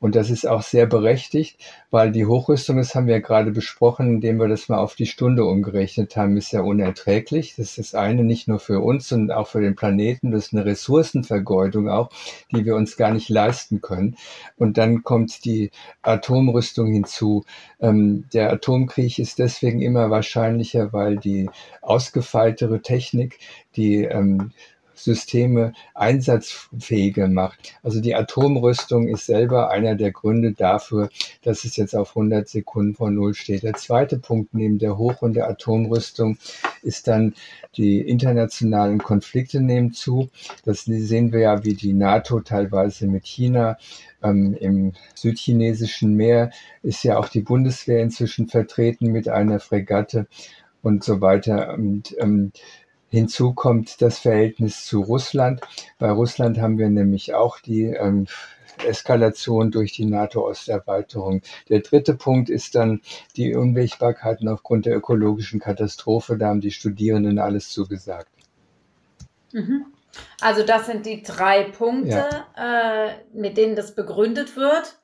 [0.00, 1.60] Und das ist auch sehr berechtigt,
[1.90, 5.04] weil die Hochrüstung, das haben wir ja gerade besprochen, indem wir das mal auf die
[5.04, 7.54] Stunde umgerechnet haben, ist ja unerträglich.
[7.56, 10.30] Das ist das eine nicht nur für uns, sondern auch für den Planeten.
[10.30, 12.08] Das ist eine Ressourcenvergeudung auch,
[12.50, 14.16] die wir uns gar nicht leisten können.
[14.56, 17.44] Und dann kommt die Atomrüstung hinzu.
[17.78, 21.50] Ähm, der Atomkrieg ist deswegen immer wahrscheinlicher, weil die
[21.82, 23.38] ausgefeiltere Technik,
[23.76, 24.52] die ähm,
[25.04, 27.74] Systeme einsatzfähiger macht.
[27.82, 31.08] Also die Atomrüstung ist selber einer der Gründe dafür,
[31.42, 33.62] dass es jetzt auf 100 Sekunden vor Null steht.
[33.62, 36.38] Der zweite Punkt neben der Hoch- und der Atomrüstung
[36.82, 37.34] ist dann
[37.76, 40.30] die internationalen Konflikte nehmen zu.
[40.64, 43.76] Das sehen wir ja, wie die NATO teilweise mit China
[44.22, 46.50] ähm, Im südchinesischen Meer
[46.82, 50.26] ist ja auch die Bundeswehr inzwischen vertreten mit einer Fregatte
[50.82, 51.74] und so weiter.
[51.74, 52.52] Und ähm,
[53.10, 55.60] Hinzu kommt das Verhältnis zu Russland.
[55.98, 58.26] Bei Russland haben wir nämlich auch die ähm,
[58.86, 61.42] Eskalation durch die NATO-Osterweiterung.
[61.68, 63.02] Der dritte Punkt ist dann
[63.36, 66.38] die Unwägbarkeiten aufgrund der ökologischen Katastrophe.
[66.38, 68.30] Da haben die Studierenden alles zugesagt.
[69.52, 69.86] Mhm.
[70.40, 73.06] Also das sind die drei Punkte, ja.
[73.06, 74.98] äh, mit denen das begründet wird.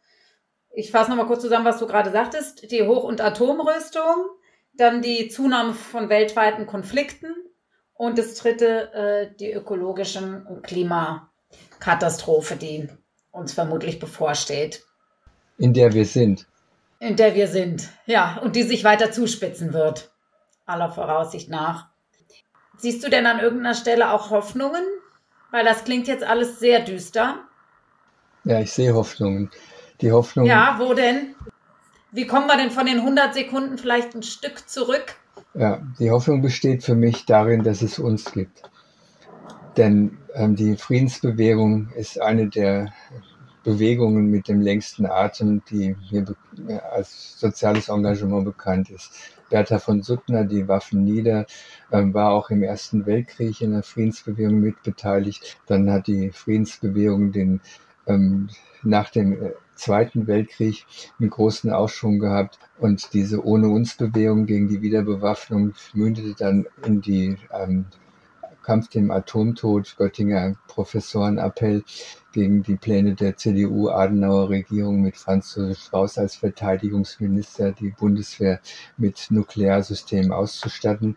[0.75, 2.71] Ich fasse nochmal kurz zusammen, was du gerade sagtest.
[2.71, 4.27] Die Hoch- und Atomrüstung,
[4.75, 7.35] dann die Zunahme von weltweiten Konflikten,
[7.97, 12.89] und das dritte, äh, die ökologischen und Klimakatastrophe, die
[13.31, 14.85] uns vermutlich bevorsteht.
[15.59, 16.47] In der wir sind.
[16.99, 20.11] In der wir sind, ja, und die sich weiter zuspitzen wird,
[20.65, 21.89] aller Voraussicht nach.
[22.79, 24.85] Siehst du denn an irgendeiner Stelle auch Hoffnungen?
[25.51, 27.45] Weil das klingt jetzt alles sehr düster.
[28.45, 29.51] Ja, ich sehe Hoffnungen.
[30.01, 30.47] Die Hoffnung.
[30.47, 31.35] Ja, wo denn?
[32.13, 35.17] Wie kommen wir denn von den 100 Sekunden vielleicht ein Stück zurück?
[35.55, 38.63] Ja, die Hoffnung besteht für mich darin, dass es uns gibt.
[39.77, 42.93] Denn ähm, die Friedensbewegung ist eine der
[43.65, 46.25] Bewegungen mit dem längsten Atem, die mir
[46.93, 49.13] als soziales Engagement bekannt ist.
[49.51, 51.47] Bertha von Suttner, die Waffen nieder,
[51.91, 55.59] ähm, war auch im Ersten Weltkrieg in der Friedensbewegung mitbeteiligt.
[55.67, 57.61] Dann hat die Friedensbewegung den
[58.07, 58.49] ähm,
[58.83, 60.85] nach dem äh, Zweiten Weltkrieg
[61.21, 67.01] einen großen Aufschwung gehabt und diese Ohne uns Bewegung gegen die Wiederbewaffnung mündete dann in
[67.01, 67.87] die ähm,
[68.67, 71.85] Kampf dem Atomtod, Göttinger Professorenappell
[72.33, 78.61] gegen die Pläne der CDU-Adenauer Regierung mit Franz Josef Strauß als Verteidigungsminister, die Bundeswehr
[78.97, 81.17] mit Nuklearsystemen auszustatten.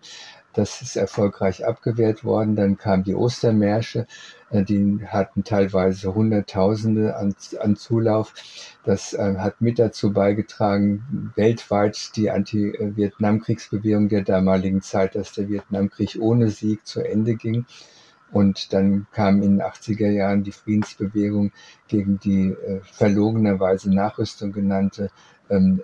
[0.59, 2.57] Das ist erfolgreich abgewehrt worden.
[2.57, 4.07] Dann kamen die Ostermärsche
[4.49, 8.33] äh, die hatten teilweise Hunderttausende an, an Zulauf.
[8.83, 16.17] Das äh, hat mit dazu beigetragen, weltweit die Anti-Vietnam-Kriegsbewegung der damaligen Zeit, dass der Vietnamkrieg
[16.19, 17.65] ohne Sieg zu Ende ging.
[18.33, 21.53] Und dann kam in den 80er Jahren die Friedensbewegung
[21.87, 25.09] gegen die äh, verlogenerweise Nachrüstung genannte
[25.49, 25.81] ähm,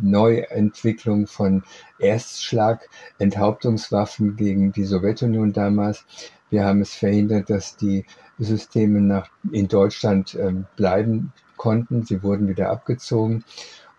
[0.00, 1.62] Neuentwicklung von
[1.98, 6.04] Erstschlag, Enthauptungswaffen gegen die Sowjetunion damals.
[6.50, 8.04] Wir haben es verhindert, dass die
[8.38, 12.04] Systeme nach, in Deutschland äh, bleiben konnten.
[12.04, 13.44] Sie wurden wieder abgezogen.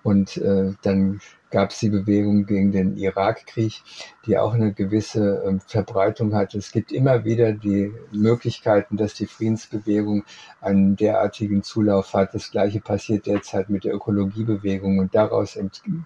[0.03, 3.81] Und äh, dann gab es die Bewegung gegen den Irakkrieg,
[4.25, 6.57] die auch eine gewisse äh, Verbreitung hatte.
[6.57, 10.23] Es gibt immer wieder die Möglichkeiten, dass die Friedensbewegung
[10.61, 12.33] einen derartigen Zulauf hat.
[12.33, 15.57] Das gleiche passiert derzeit mit der Ökologiebewegung und daraus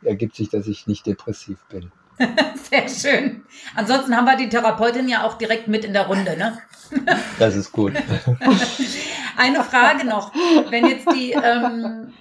[0.03, 1.91] ergibt sich, dass ich nicht depressiv bin.
[2.69, 3.43] Sehr schön.
[3.75, 6.59] Ansonsten haben wir die Therapeutin ja auch direkt mit in der Runde, ne?
[7.39, 7.93] Das ist gut.
[9.37, 10.33] Eine Frage noch.
[10.69, 12.13] Wenn jetzt die ähm,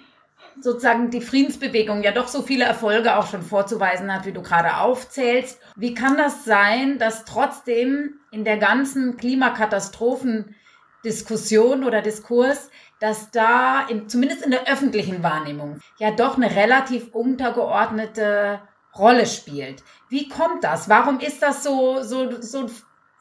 [0.63, 4.77] sozusagen die Friedensbewegung ja doch so viele Erfolge auch schon vorzuweisen hat, wie du gerade
[4.79, 12.71] aufzählst, wie kann das sein, dass trotzdem in der ganzen Klimakatastrophendiskussion oder Diskurs,
[13.01, 18.61] dass da in, zumindest in der öffentlichen Wahrnehmung ja doch eine relativ untergeordnete
[18.97, 19.83] Rolle spielt.
[20.09, 20.89] Wie kommt das?
[20.89, 22.71] Warum ist das so, so, so ein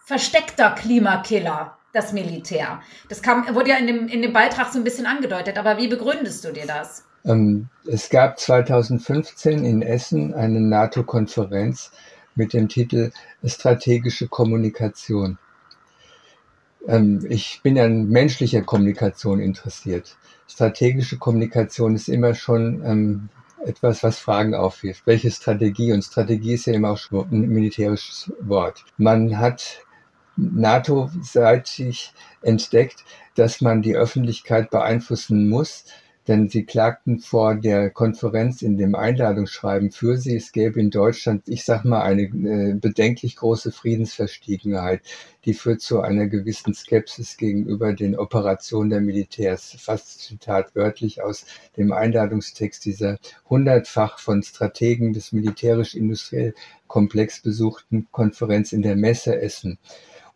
[0.05, 2.81] versteckter Klimakiller, das Militär?
[3.07, 5.87] Das kam, wurde ja in dem, in dem Beitrag so ein bisschen angedeutet, aber wie
[5.87, 7.05] begründest du dir das?
[7.25, 11.91] Ähm, es gab 2015 in Essen eine NATO-Konferenz
[12.35, 13.11] mit dem Titel
[13.43, 15.37] Strategische Kommunikation.
[16.87, 20.17] Ähm, ich bin an menschlicher Kommunikation interessiert.
[20.47, 23.29] Strategische Kommunikation ist immer schon ähm,
[23.65, 25.05] etwas, was Fragen aufwirft.
[25.05, 25.91] Welche Strategie?
[25.91, 28.85] Und Strategie ist ja immer auch schon ein militärisches Wort.
[28.97, 29.81] Man hat
[30.37, 33.03] NATO-seitig entdeckt,
[33.35, 35.85] dass man die Öffentlichkeit beeinflussen muss,
[36.29, 41.49] denn sie klagten vor der Konferenz in dem Einladungsschreiben für sie, es gäbe in Deutschland,
[41.49, 45.01] ich sag mal, eine äh, bedenklich große Friedensverstiegenheit,
[45.45, 49.75] die führt zu einer gewissen Skepsis gegenüber den Operationen der Militärs.
[49.79, 53.17] Fast Zitat wörtlich aus dem Einladungstext dieser
[53.49, 56.53] hundertfach von Strategen des militärisch-industriell
[56.85, 59.79] komplex besuchten Konferenz in der Messe Essen.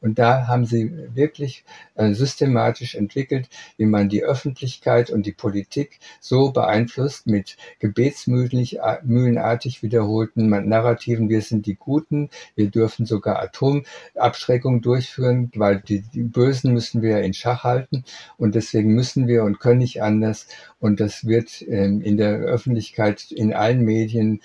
[0.03, 1.63] Und da haben sie wirklich
[1.95, 10.49] äh, systematisch entwickelt, wie man die Öffentlichkeit und die Politik so beeinflusst mit gebetsmühlenartig wiederholten
[10.49, 17.01] Narrativen, wir sind die Guten, wir dürfen sogar Atomabschreckung durchführen, weil die, die Bösen müssen
[17.01, 18.03] wir in Schach halten.
[18.37, 20.47] Und deswegen müssen wir und können nicht anders.
[20.79, 24.41] Und das wird ähm, in der Öffentlichkeit, in allen Medien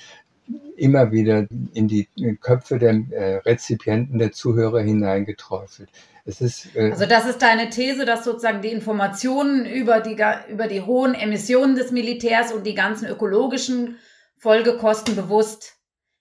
[0.76, 2.08] immer wieder in die
[2.40, 5.88] Köpfe der äh, Rezipienten, der Zuhörer hineingeträufelt.
[6.24, 10.16] Es ist, äh, also das ist deine These, dass sozusagen die Informationen über die,
[10.50, 13.96] über die hohen Emissionen des Militärs und die ganzen ökologischen
[14.36, 15.78] Folgekosten bewusst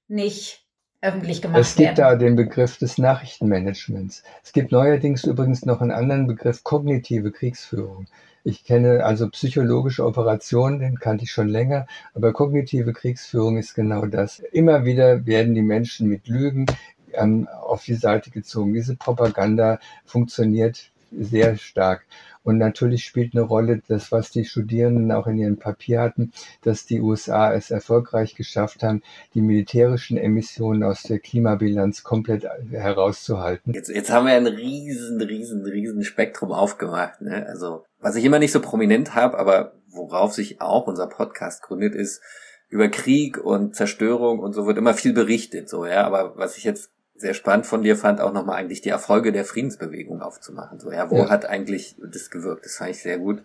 [0.07, 0.65] nicht
[1.01, 1.65] öffentlich gemacht werden.
[1.65, 4.23] Es gibt da den Begriff des Nachrichtenmanagements.
[4.43, 8.07] Es gibt neuerdings übrigens noch einen anderen Begriff, kognitive Kriegsführung.
[8.43, 14.05] Ich kenne also psychologische Operationen, den kannte ich schon länger, aber kognitive Kriegsführung ist genau
[14.05, 14.39] das.
[14.39, 16.65] Immer wieder werden die Menschen mit Lügen
[17.13, 18.73] ähm, auf die Seite gezogen.
[18.73, 22.05] Diese Propaganda funktioniert sehr stark.
[22.43, 26.31] Und natürlich spielt eine Rolle das, was die Studierenden auch in ihrem Papier hatten,
[26.63, 29.01] dass die USA es erfolgreich geschafft haben,
[29.33, 33.73] die militärischen Emissionen aus der Klimabilanz komplett herauszuhalten.
[33.73, 37.21] Jetzt, jetzt haben wir ein riesen, riesen, riesen Spektrum aufgemacht.
[37.21, 37.45] Ne?
[37.47, 41.95] Also was ich immer nicht so prominent habe, aber worauf sich auch unser Podcast gründet,
[41.95, 42.21] ist
[42.69, 46.05] über Krieg und Zerstörung und so wird immer viel berichtet, so ja.
[46.05, 49.43] Aber was ich jetzt sehr spannend von dir fand, auch nochmal eigentlich die Erfolge der
[49.43, 50.79] Friedensbewegung aufzumachen.
[50.79, 51.29] So, ja, wo ja.
[51.29, 52.65] hat eigentlich das gewirkt?
[52.65, 53.41] Das fand ich sehr gut.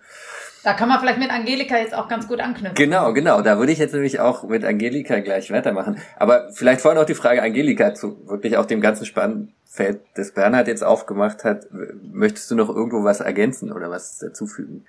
[0.62, 2.74] Da kann man vielleicht mit Angelika jetzt auch ganz gut anknüpfen.
[2.74, 3.40] Genau, genau.
[3.40, 5.98] Da würde ich jetzt nämlich auch mit Angelika gleich weitermachen.
[6.16, 10.68] Aber vielleicht vorher noch die Frage, Angelika, zu wirklich auch dem ganzen Spannfeld, das Bernhard
[10.68, 11.66] jetzt aufgemacht hat.
[12.12, 14.85] Möchtest du noch irgendwo was ergänzen oder was dazufügen?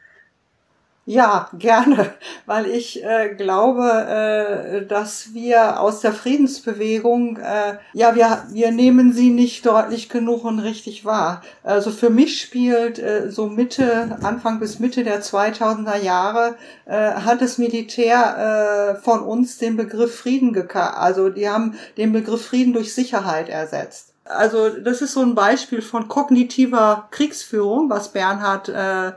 [1.06, 2.13] Ja, gerne,
[2.46, 9.12] weil ich äh, glaube, äh, dass wir aus der Friedensbewegung, äh, ja, wir, wir nehmen
[9.12, 11.42] sie nicht deutlich genug und richtig wahr.
[11.62, 17.42] Also für mich spielt äh, so Mitte, Anfang bis Mitte der 2000er Jahre, äh, hat
[17.42, 20.96] das Militär äh, von uns den Begriff Frieden gekauft.
[20.96, 24.13] Also die haben den Begriff Frieden durch Sicherheit ersetzt.
[24.24, 29.12] Also das ist so ein Beispiel von kognitiver Kriegsführung, was Bernhard äh,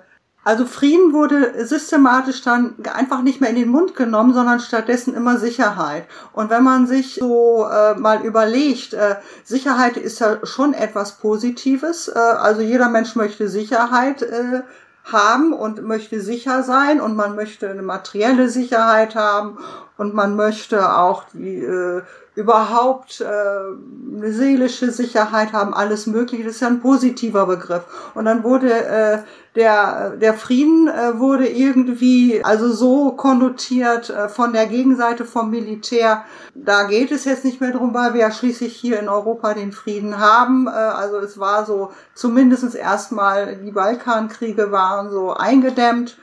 [0.46, 5.40] also Frieden wurde systematisch dann einfach nicht mehr in den Mund genommen, sondern stattdessen immer
[5.40, 6.06] Sicherheit.
[6.32, 12.06] Und wenn man sich so äh, mal überlegt, äh, Sicherheit ist ja schon etwas Positives.
[12.06, 14.62] Äh, also jeder Mensch möchte Sicherheit äh,
[15.02, 19.58] haben und möchte sicher sein und man möchte eine materielle Sicherheit haben
[19.98, 22.02] und man möchte auch die äh,
[22.36, 26.44] überhaupt äh, eine seelische Sicherheit haben, alles Mögliche.
[26.44, 27.82] Das ist ja ein positiver Begriff.
[28.14, 29.18] Und dann wurde äh,
[29.54, 36.24] der der Frieden äh, wurde irgendwie also so konnotiert äh, von der Gegenseite vom Militär.
[36.54, 39.72] Da geht es jetzt nicht mehr drum, weil wir ja schließlich hier in Europa den
[39.72, 40.66] Frieden haben.
[40.66, 46.18] Äh, also es war so zumindestens erstmal die Balkankriege waren so eingedämmt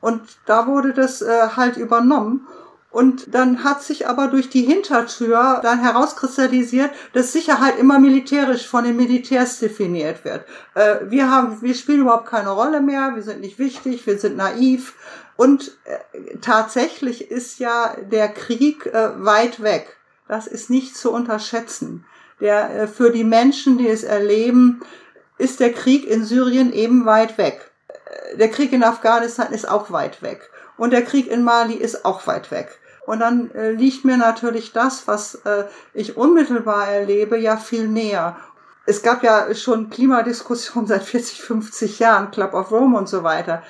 [0.00, 2.46] und da wurde das äh, halt übernommen.
[2.90, 8.84] Und dann hat sich aber durch die Hintertür dann herauskristallisiert, dass Sicherheit immer militärisch von
[8.84, 10.44] den Militärs definiert wird.
[10.74, 14.38] Äh, wir haben, wir spielen überhaupt keine Rolle mehr, wir sind nicht wichtig, wir sind
[14.38, 14.94] naiv.
[15.36, 19.96] Und äh, tatsächlich ist ja der Krieg äh, weit weg.
[20.26, 22.06] Das ist nicht zu unterschätzen.
[22.40, 24.80] Der, für die Menschen, die es erleben,
[25.38, 27.70] ist der Krieg in Syrien eben weit weg.
[28.38, 30.50] Der Krieg in Afghanistan ist auch weit weg.
[30.78, 32.78] Und der Krieg in Mali ist auch weit weg.
[33.04, 35.64] Und dann äh, liegt mir natürlich das, was äh,
[35.94, 38.36] ich unmittelbar erlebe, ja viel näher.
[38.86, 43.62] Es gab ja schon Klimadiskussionen seit 40, 50 Jahren, Club of Rome und so weiter.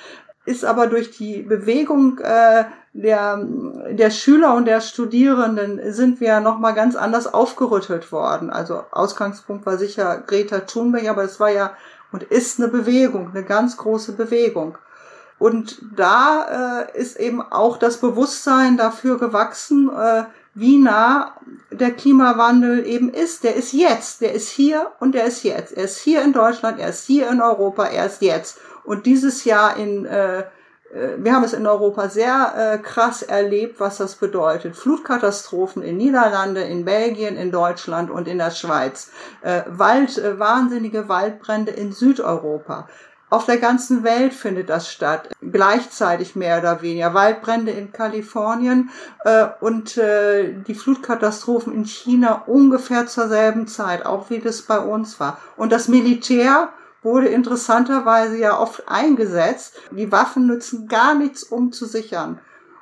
[0.45, 3.45] Ist aber durch die Bewegung äh, der,
[3.91, 8.49] der Schüler und der Studierenden sind wir nochmal ganz anders aufgerüttelt worden.
[8.49, 11.73] Also Ausgangspunkt war sicher Greta Thunberg, aber es war ja
[12.11, 14.77] und ist eine Bewegung, eine ganz große Bewegung.
[15.39, 21.33] Und da äh, ist eben auch das Bewusstsein dafür gewachsen, äh, wie nah
[21.71, 23.43] der Klimawandel eben ist.
[23.45, 25.73] Der ist jetzt, der ist hier und der ist jetzt.
[25.75, 28.59] Er ist hier in Deutschland, er ist hier in Europa, er ist jetzt.
[28.83, 30.43] Und dieses Jahr in, äh, äh,
[31.17, 34.75] wir haben es in Europa sehr äh, krass erlebt, was das bedeutet.
[34.75, 39.11] Flutkatastrophen in Niederlande, in Belgien, in Deutschland und in der Schweiz.
[39.41, 42.87] Äh, Wald, äh, wahnsinnige Waldbrände in Südeuropa.
[43.31, 47.13] Auf der ganzen Welt findet das statt, gleichzeitig mehr oder weniger.
[47.13, 48.89] Waldbrände in Kalifornien
[49.23, 54.79] äh, und äh, die Flutkatastrophen in China ungefähr zur selben Zeit, auch wie das bei
[54.79, 55.37] uns war.
[55.57, 56.69] Und das Militär
[57.03, 59.79] wurde interessanterweise ja oft eingesetzt.
[59.91, 62.39] Die Waffen nützen gar nichts, um zu sichern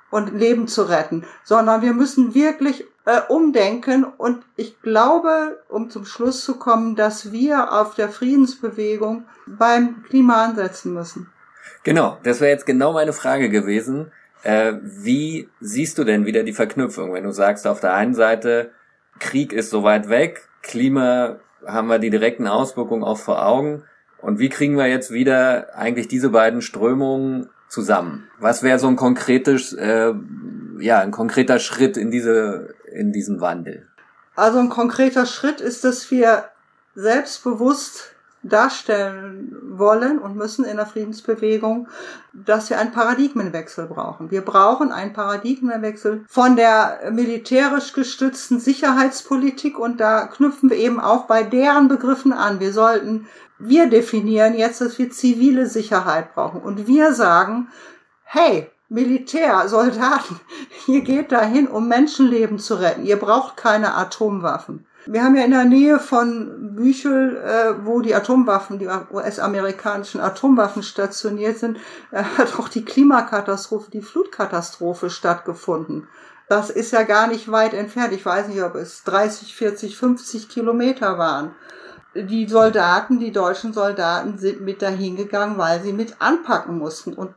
[0.09, 4.03] und Leben zu retten, sondern wir müssen wirklich äh, umdenken.
[4.03, 10.43] Und ich glaube, um zum Schluss zu kommen, dass wir auf der Friedensbewegung beim Klima
[10.43, 11.31] ansetzen müssen.
[11.83, 14.11] Genau, das wäre jetzt genau meine Frage gewesen.
[14.43, 18.71] Äh, wie siehst du denn wieder die Verknüpfung, wenn du sagst, auf der einen Seite,
[19.19, 23.83] Krieg ist so weit weg, Klima haben wir die direkten Auswirkungen auch vor Augen.
[24.19, 28.27] Und wie kriegen wir jetzt wieder eigentlich diese beiden Strömungen zusammen?
[28.39, 30.13] Was wäre so ein konkretes, äh,
[30.79, 33.87] ja, ein konkreter Schritt in diese, in diesen Wandel?
[34.35, 36.45] Also ein konkreter Schritt ist, dass wir
[36.95, 41.87] selbstbewusst darstellen wollen und müssen in der Friedensbewegung,
[42.33, 44.31] dass wir einen Paradigmenwechsel brauchen.
[44.31, 51.25] Wir brauchen einen Paradigmenwechsel von der militärisch gestützten Sicherheitspolitik und da knüpfen wir eben auch
[51.25, 52.59] bei deren Begriffen an.
[52.59, 53.27] Wir sollten
[53.59, 56.61] wir definieren jetzt, dass wir zivile Sicherheit brauchen.
[56.61, 57.69] Und wir sagen,
[58.23, 60.39] hey, Militär, Soldaten,
[60.87, 63.05] ihr geht dahin, um Menschenleben zu retten.
[63.05, 64.85] Ihr braucht keine Atomwaffen.
[65.05, 70.83] Wir haben ja in der Nähe von Büchel, äh, wo die Atomwaffen, die US-amerikanischen Atomwaffen
[70.83, 71.77] stationiert sind,
[72.11, 76.07] äh, hat auch die Klimakatastrophe, die Flutkatastrophe stattgefunden.
[76.49, 78.13] Das ist ja gar nicht weit entfernt.
[78.13, 81.51] Ich weiß nicht, ob es 30, 40, 50 Kilometer waren
[82.23, 87.13] die Soldaten, die deutschen Soldaten sind mit dahin gegangen, weil sie mit anpacken mussten.
[87.13, 87.33] Und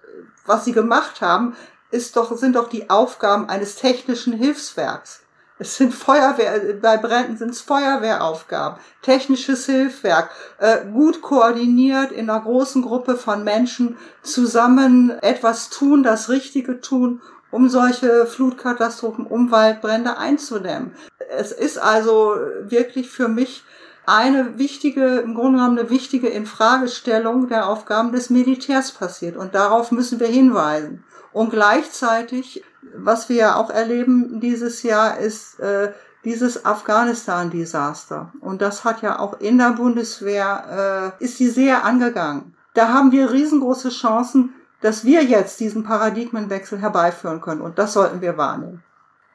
[0.46, 1.56] was sie gemacht haben,
[1.90, 5.22] ist doch, sind doch die Aufgaben eines technischen Hilfswerks.
[5.58, 12.40] Es sind Feuerwehr, bei Bränden sind es Feuerwehraufgaben, technisches Hilfswerk, äh, gut koordiniert in einer
[12.40, 20.16] großen Gruppe von Menschen zusammen etwas tun, das Richtige tun, um solche Flutkatastrophen, um Waldbrände
[20.16, 20.94] einzudämmen.
[21.28, 23.62] Es ist also wirklich für mich
[24.06, 29.36] eine wichtige, im Grunde genommen eine wichtige Infragestellung der Aufgaben des Militärs passiert.
[29.36, 31.04] Und darauf müssen wir hinweisen.
[31.32, 32.64] Und gleichzeitig,
[32.96, 35.92] was wir ja auch erleben dieses Jahr, ist äh,
[36.24, 38.32] dieses Afghanistan-Desaster.
[38.40, 42.54] Und das hat ja auch in der Bundeswehr, äh, ist sie sehr angegangen.
[42.74, 47.60] Da haben wir riesengroße Chancen, dass wir jetzt diesen Paradigmenwechsel herbeiführen können.
[47.60, 48.82] Und das sollten wir wahrnehmen.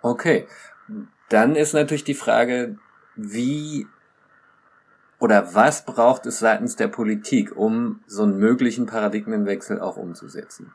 [0.02, 0.48] Okay.
[1.30, 2.78] Dann ist natürlich die Frage,
[3.16, 3.88] wie
[5.20, 10.74] oder was braucht es seitens der Politik, um so einen möglichen Paradigmenwechsel auch umzusetzen?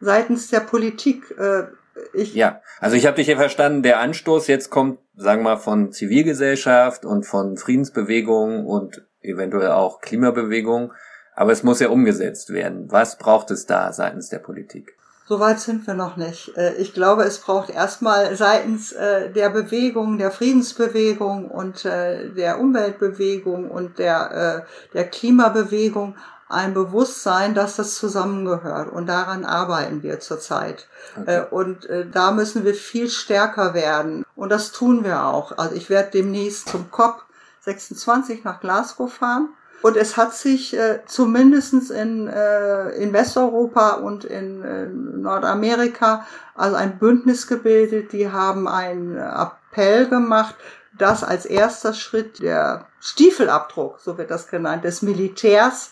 [0.00, 1.64] Seitens der Politik, äh,
[2.12, 2.34] ich.
[2.34, 5.92] Ja, also ich habe dich hier verstanden, der Anstoß jetzt kommt, sagen wir mal, von
[5.92, 10.92] Zivilgesellschaft und von Friedensbewegungen und eventuell auch Klimabewegungen,
[11.34, 12.90] aber es muss ja umgesetzt werden.
[12.90, 14.96] Was braucht es da seitens der Politik?
[15.28, 16.56] Soweit sind wir noch nicht.
[16.56, 22.60] Äh, ich glaube, es braucht erstmal seitens äh, der Bewegung, der Friedensbewegung und äh, der
[22.60, 26.14] Umweltbewegung und der, der Klimabewegung
[26.48, 28.92] ein Bewusstsein, dass das zusammengehört.
[28.92, 30.86] Und daran arbeiten wir zurzeit.
[31.20, 31.44] Okay.
[31.50, 34.24] Und da müssen wir viel stärker werden.
[34.36, 35.58] Und das tun wir auch.
[35.58, 37.24] Also ich werde demnächst zum COP
[37.62, 39.48] 26 nach Glasgow fahren.
[39.82, 46.76] Und es hat sich äh, zumindest in, äh, in Westeuropa und in äh, Nordamerika also
[46.76, 48.12] ein Bündnis gebildet.
[48.12, 50.54] Die haben einen Appell gemacht,
[50.96, 55.90] dass als erster Schritt der Stiefelabdruck, so wird das genannt, des Militärs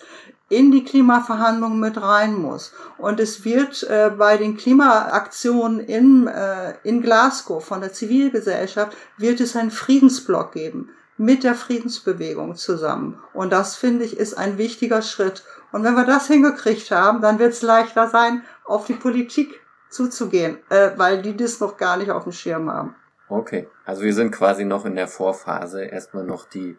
[0.49, 2.73] in die Klimaverhandlungen mit rein muss.
[2.99, 9.41] Und es wird äh, bei den Klimaaktionen in, äh, in Glasgow von der Zivilgesellschaft, wird
[9.41, 13.23] es einen Friedensblock geben mit der Friedensbewegung zusammen.
[13.33, 15.45] Und das, finde ich, ist ein wichtiger Schritt.
[15.73, 20.59] Und wenn wir das hingekriegt haben, dann wird es leichter sein, auf die Politik zuzugehen,
[20.71, 22.97] äh, weil die das noch gar nicht auf dem Schirm haben.
[23.29, 26.77] Okay, also wir sind quasi noch in der Vorphase, erstmal noch die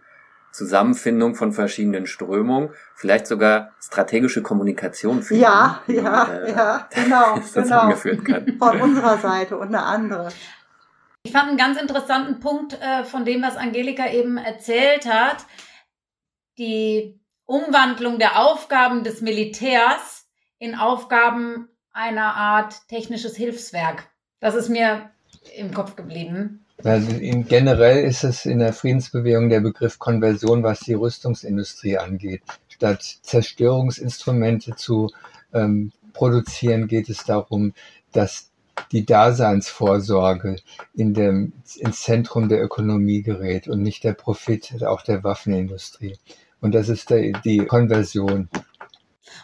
[0.51, 5.43] Zusammenfindung von verschiedenen Strömungen, vielleicht sogar strategische Kommunikation finden.
[5.43, 7.91] Ja, ja, äh, ja, genau, genau.
[7.91, 10.29] Von unserer Seite und eine andere.
[11.25, 15.37] Ich fand einen ganz interessanten Punkt äh, von dem, was Angelika eben erzählt hat.
[16.59, 20.27] Die Umwandlung der Aufgaben des Militärs
[20.59, 24.07] in Aufgaben einer Art technisches Hilfswerk.
[24.39, 25.09] Das ist mir
[25.57, 26.63] im Kopf geblieben.
[26.83, 32.43] Also in, generell ist es in der Friedensbewegung der Begriff Konversion, was die Rüstungsindustrie angeht.
[32.67, 35.11] Statt Zerstörungsinstrumente zu
[35.55, 37.73] ähm, produzieren, geht es darum,
[38.11, 38.51] dass
[38.91, 40.57] die Daseinsvorsorge
[40.93, 46.17] in dem, ins Zentrum der Ökonomie gerät und nicht der Profit auch der Waffenindustrie.
[46.61, 48.49] Und das ist der, die Konversion.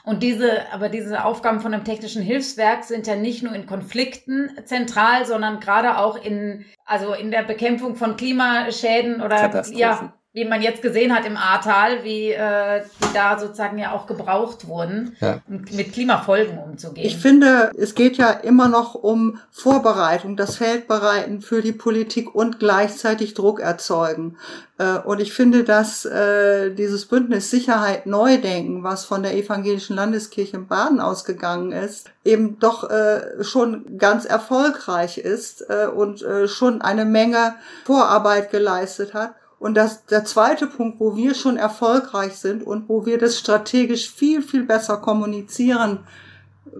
[0.04, 4.50] Und diese, aber diese Aufgaben von einem technischen Hilfswerk sind ja nicht nur in Konflikten
[4.66, 10.62] zentral, sondern gerade auch in, also in der Bekämpfung von Klimaschäden oder ja, wie man
[10.62, 15.42] jetzt gesehen hat im Ahrtal, wie äh, die da sozusagen ja auch gebraucht wurden, ja.
[15.50, 17.06] um mit Klimafolgen umzugehen.
[17.06, 22.34] Ich finde, es geht ja immer noch um Vorbereitung, das Feld bereiten für die Politik
[22.34, 24.38] und gleichzeitig Druck erzeugen.
[24.78, 30.56] Äh, und ich finde, dass äh, dieses Bündnis Sicherheit Neudenken, was von der Evangelischen Landeskirche
[30.56, 36.82] in Baden ausgegangen ist, eben doch äh, schon ganz erfolgreich ist äh, und äh, schon
[36.82, 39.34] eine Menge Vorarbeit geleistet hat.
[39.62, 44.12] Und das, der zweite Punkt, wo wir schon erfolgreich sind und wo wir das strategisch
[44.12, 46.00] viel, viel besser kommunizieren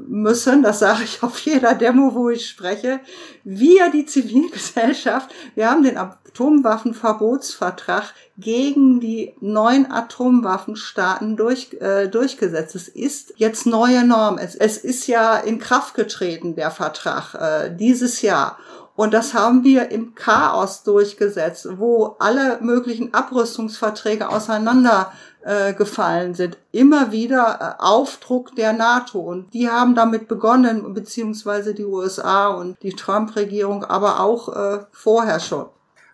[0.08, 3.00] müssen, das sage ich auf jeder Demo, wo ich spreche,
[3.44, 12.74] wir, die Zivilgesellschaft, wir haben den Atomwaffenverbotsvertrag gegen die neuen Atomwaffenstaaten durch, äh, durchgesetzt.
[12.74, 14.40] Es ist jetzt neue Norm.
[14.40, 18.58] Es, es ist ja in Kraft getreten, der Vertrag, äh, dieses Jahr.
[19.02, 26.60] Und das haben wir im Chaos durchgesetzt, wo alle möglichen Abrüstungsverträge auseinandergefallen äh, sind.
[26.72, 29.20] Immer wieder äh, Aufdruck der NATO.
[29.20, 35.40] Und die haben damit begonnen, beziehungsweise die USA und die Trump-Regierung, aber auch äh, vorher
[35.40, 35.66] schon.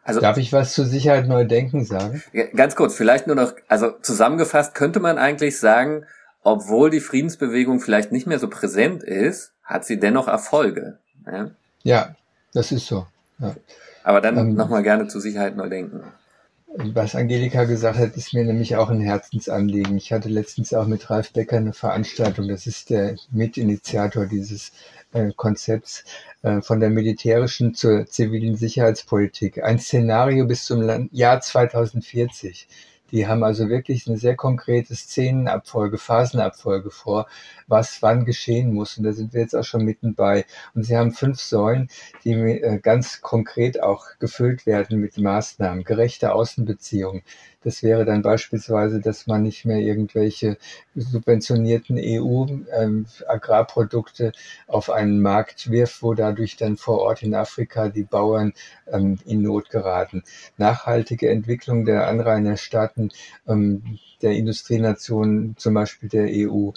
[0.06, 2.24] Also, Darf ich was zur Sicherheit neu denken sagen?
[2.56, 6.06] Ganz kurz, vielleicht nur noch, also zusammengefasst könnte man eigentlich sagen,
[6.42, 11.00] obwohl die Friedensbewegung vielleicht nicht mehr so präsent ist, hat sie dennoch Erfolge.
[11.30, 11.52] Ja,
[11.84, 12.16] ja
[12.58, 13.06] das ist so.
[13.40, 13.56] Ja.
[14.04, 16.02] Aber dann ähm, nochmal gerne zur Sicherheit neu denken.
[16.76, 19.96] Was Angelika gesagt hat, ist mir nämlich auch ein Herzensanliegen.
[19.98, 22.48] Ich hatte letztens auch mit Ralf Becker eine Veranstaltung.
[22.48, 24.72] Das ist der Mitinitiator dieses
[25.14, 26.04] äh, Konzepts
[26.42, 29.64] äh, von der militärischen zur zivilen Sicherheitspolitik.
[29.64, 32.68] Ein Szenario bis zum Jahr 2040.
[33.12, 37.28] Die haben also wirklich eine sehr konkrete Szenenabfolge, Phasenabfolge vor,
[37.68, 38.98] was wann geschehen muss.
[38.98, 40.46] Und da sind wir jetzt auch schon mitten bei.
[40.74, 41.90] Und sie haben fünf Säulen,
[42.24, 45.84] die äh, ganz konkret auch gefüllt werden mit Maßnahmen.
[45.84, 47.24] Gerechte Außenbeziehungen,
[47.68, 50.56] das wäre dann beispielsweise, dass man nicht mehr irgendwelche
[50.96, 54.32] subventionierten EU-Agrarprodukte ähm,
[54.68, 58.54] auf einen Markt wirft, wo dadurch dann vor Ort in Afrika die Bauern
[58.90, 60.24] ähm, in Not geraten.
[60.56, 63.12] Nachhaltige Entwicklung der Anrainerstaaten,
[63.50, 66.72] ähm, der Industrienationen, zum Beispiel der EU.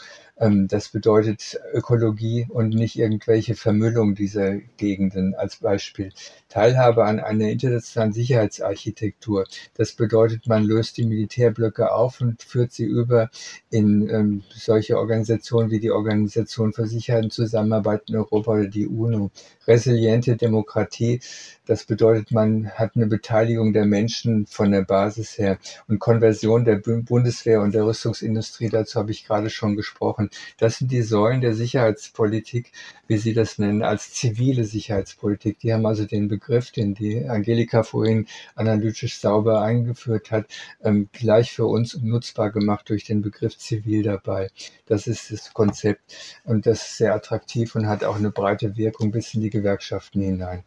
[0.68, 6.14] Das bedeutet Ökologie und nicht irgendwelche Vermüllung dieser Gegenden als Beispiel.
[6.48, 9.44] Teilhabe an einer internationalen Sicherheitsarchitektur.
[9.74, 13.30] Das bedeutet, man löst die Militärblöcke auf und führt sie über
[13.70, 18.86] in ähm, solche Organisationen wie die Organisation für Sicherheit und Zusammenarbeit in Europa oder die
[18.86, 19.30] UNO.
[19.66, 21.20] Resiliente Demokratie,
[21.66, 26.76] das bedeutet, man hat eine Beteiligung der Menschen von der Basis her und Konversion der
[26.76, 30.30] Bundeswehr und der Rüstungsindustrie, dazu habe ich gerade schon gesprochen.
[30.58, 32.72] Das sind die Säulen der Sicherheitspolitik,
[33.06, 35.60] wie Sie das nennen, als zivile Sicherheitspolitik.
[35.60, 38.26] Die haben also den Begriff, den die Angelika vorhin
[38.56, 40.46] analytisch sauber eingeführt hat,
[40.82, 44.50] ähm, gleich für uns nutzbar gemacht durch den Begriff zivil dabei.
[44.86, 49.10] Das ist das Konzept und das ist sehr attraktiv und hat auch eine breite Wirkung
[49.10, 50.64] bis in die Gewerkschaften hinein.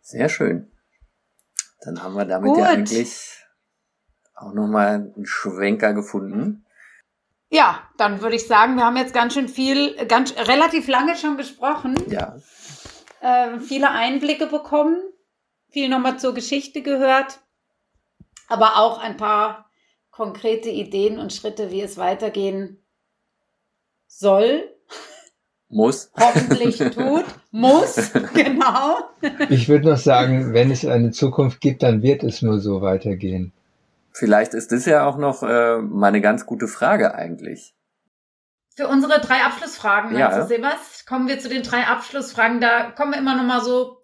[0.00, 0.70] Sehr schön.
[1.80, 2.58] Dann haben wir damit Gut.
[2.58, 3.44] ja eigentlich
[4.34, 6.64] auch nochmal einen Schwenker gefunden.
[7.50, 11.36] Ja, dann würde ich sagen, wir haben jetzt ganz schön viel, ganz relativ lange schon
[11.36, 11.96] gesprochen.
[12.08, 12.36] Ja.
[13.20, 14.96] Äh, viele Einblicke bekommen,
[15.68, 17.40] viel nochmal zur Geschichte gehört,
[18.48, 19.70] aber auch ein paar
[20.10, 22.84] konkrete Ideen und Schritte, wie es weitergehen
[24.06, 24.68] soll.
[25.68, 26.12] Muss.
[26.18, 27.24] Hoffentlich tut.
[27.50, 28.98] Muss, genau.
[29.48, 33.52] Ich würde noch sagen, wenn es eine Zukunft gibt, dann wird es nur so weitergehen.
[34.12, 37.74] Vielleicht ist das ja auch noch äh, mal eine ganz gute Frage eigentlich.
[38.76, 40.46] Für unsere drei Abschlussfragen, ja.
[40.46, 41.04] Sebas?
[41.06, 42.60] Kommen wir zu den drei Abschlussfragen.
[42.60, 44.00] Da kommen wir immer noch mal so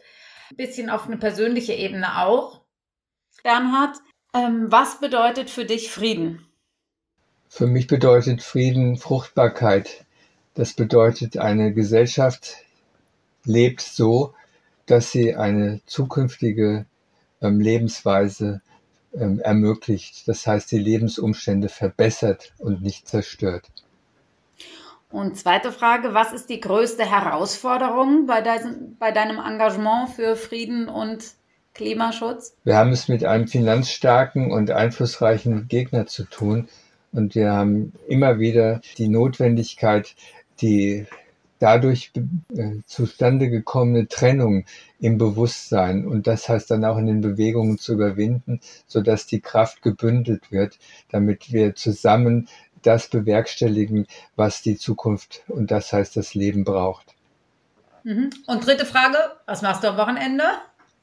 [0.51, 2.63] ein bisschen auf eine persönliche Ebene auch.
[3.43, 3.97] Bernhard,
[4.35, 6.45] ähm, was bedeutet für dich Frieden?
[7.49, 10.05] Für mich bedeutet Frieden Fruchtbarkeit.
[10.55, 12.57] Das bedeutet, eine Gesellschaft
[13.45, 14.35] lebt so,
[14.87, 16.87] dass sie eine zukünftige
[17.41, 18.61] ähm, Lebensweise
[19.15, 20.29] ähm, ermöglicht.
[20.29, 23.71] Das heißt, die Lebensumstände verbessert und nicht zerstört.
[25.11, 30.89] Und zweite Frage, was ist die größte Herausforderung bei, dein, bei deinem Engagement für Frieden
[30.89, 31.25] und
[31.79, 32.55] Klimaschutz?
[32.65, 36.69] Wir haben es mit einem finanzstarken und einflussreichen Gegner zu tun.
[37.13, 40.15] Und wir haben immer wieder die Notwendigkeit,
[40.61, 41.07] die
[41.61, 42.13] dadurch
[42.55, 44.67] äh, zustande gekommene Trennung
[45.01, 49.41] im Bewusstsein und das heißt dann auch in den Bewegungen zu überwinden, so dass die
[49.41, 50.79] Kraft gebündelt wird,
[51.11, 52.49] damit wir zusammen
[52.83, 54.07] das bewerkstelligen,
[54.37, 57.15] was die Zukunft und das heißt das Leben braucht.
[58.05, 58.31] Mhm.
[58.47, 60.45] Und dritte Frage, was machst du am Wochenende?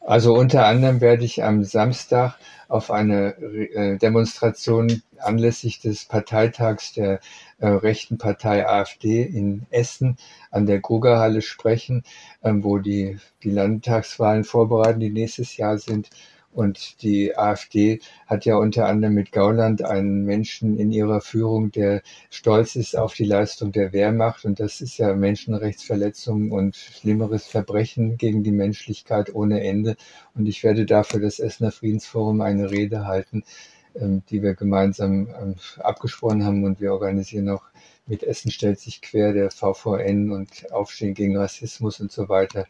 [0.06, 2.36] Also unter anderem werde ich am Samstag
[2.68, 7.20] auf eine äh, Demonstration anlässlich des Parteitags der
[7.58, 10.18] äh, rechten Partei AfD in Essen
[10.52, 12.04] an der Grugerhalle sprechen,
[12.44, 16.12] ähm, wo die, die Landtagswahlen vorbereiten, die nächstes Jahr sind.
[16.56, 22.02] Und die AfD hat ja unter anderem mit Gauland einen Menschen in ihrer Führung, der
[22.30, 24.46] stolz ist auf die Leistung der Wehrmacht.
[24.46, 29.98] Und das ist ja Menschenrechtsverletzung und schlimmeres Verbrechen gegen die Menschlichkeit ohne Ende.
[30.34, 33.44] Und ich werde dafür das Essener Friedensforum eine Rede halten,
[33.96, 36.64] ähm, die wir gemeinsam ähm, abgesprochen haben.
[36.64, 37.64] Und wir organisieren auch
[38.08, 42.66] mit Essen stellt sich quer der VVN und Aufstehen gegen Rassismus und so weiter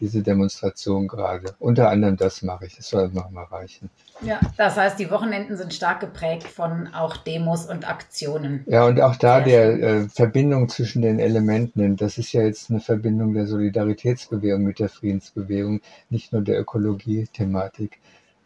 [0.00, 1.54] diese Demonstration gerade.
[1.58, 2.76] Unter anderem das mache ich.
[2.76, 3.90] Das soll noch mal reichen.
[4.22, 8.64] Ja, das heißt, die Wochenenden sind stark geprägt von auch Demos und Aktionen.
[8.66, 11.96] Ja, und auch da Sehr der äh, Verbindung zwischen den Elementen.
[11.96, 17.98] Das ist ja jetzt eine Verbindung der Solidaritätsbewegung mit der Friedensbewegung, nicht nur der Ökologie-Thematik.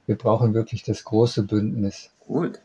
[0.07, 2.11] Wir brauchen wirklich das große Bündnis.
[2.27, 2.61] Gut.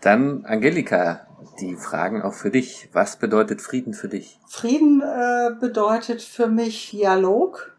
[0.00, 1.26] Dann Angelika,
[1.60, 2.88] die Fragen auch für dich.
[2.92, 4.38] Was bedeutet Frieden für dich?
[4.46, 7.76] Frieden äh, bedeutet für mich Dialog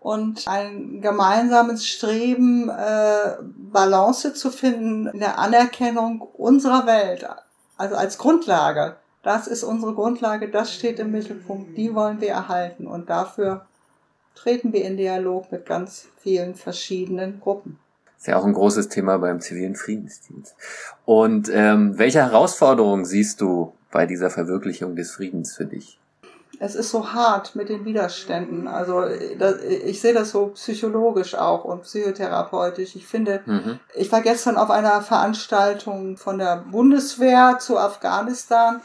[0.00, 7.28] und ein gemeinsames Streben, äh, Balance zu finden in der Anerkennung unserer Welt,
[7.76, 8.96] also als Grundlage.
[9.22, 13.66] Das ist unsere Grundlage, das steht im Mittelpunkt, die wollen wir erhalten und dafür
[14.36, 17.80] treten wir in Dialog mit ganz vielen verschiedenen Gruppen.
[18.18, 20.54] Ist ja auch ein großes Thema beim zivilen Friedensdienst.
[21.04, 25.98] Und ähm, welche Herausforderungen siehst du bei dieser Verwirklichung des Friedens für dich?
[26.60, 28.66] es ist so hart mit den Widerständen.
[28.66, 29.04] Also
[29.38, 32.96] das, ich sehe das so psychologisch auch und psychotherapeutisch.
[32.96, 33.78] Ich finde, mhm.
[33.94, 38.80] ich war gestern auf einer Veranstaltung von der Bundeswehr zu Afghanistan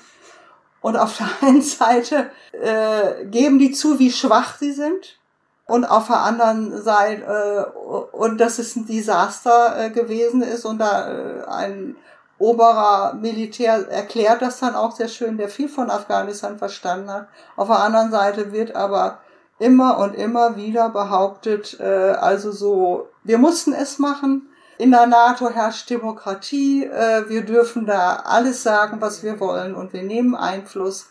[0.81, 5.17] und auf der einen Seite äh, geben die zu, wie schwach sie sind
[5.65, 10.79] und auf der anderen Seite äh, und dass es ein Desaster äh, gewesen ist und
[10.79, 11.95] da äh, ein
[12.37, 17.27] oberer Militär erklärt das dann auch sehr schön, der viel von Afghanistan verstanden hat.
[17.55, 19.19] Auf der anderen Seite wird aber
[19.59, 24.49] immer und immer wieder behauptet, äh, also so, wir mussten es machen.
[24.77, 29.93] In der NATO herrscht Demokratie, äh, wir dürfen da alles sagen, was wir wollen und
[29.93, 31.07] wir nehmen Einfluss.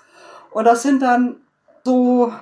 [0.50, 1.36] Und das sind dann
[1.84, 2.32] so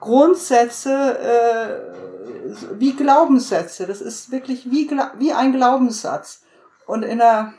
[0.00, 3.86] Grundsätze äh, wie Glaubenssätze.
[3.86, 6.42] Das ist wirklich wie, wie ein Glaubenssatz.
[6.86, 7.54] Und in der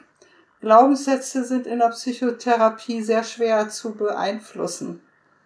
[0.61, 5.01] Glaubenssätze sind in der Psychotherapie sehr schwer zu beeinflussen.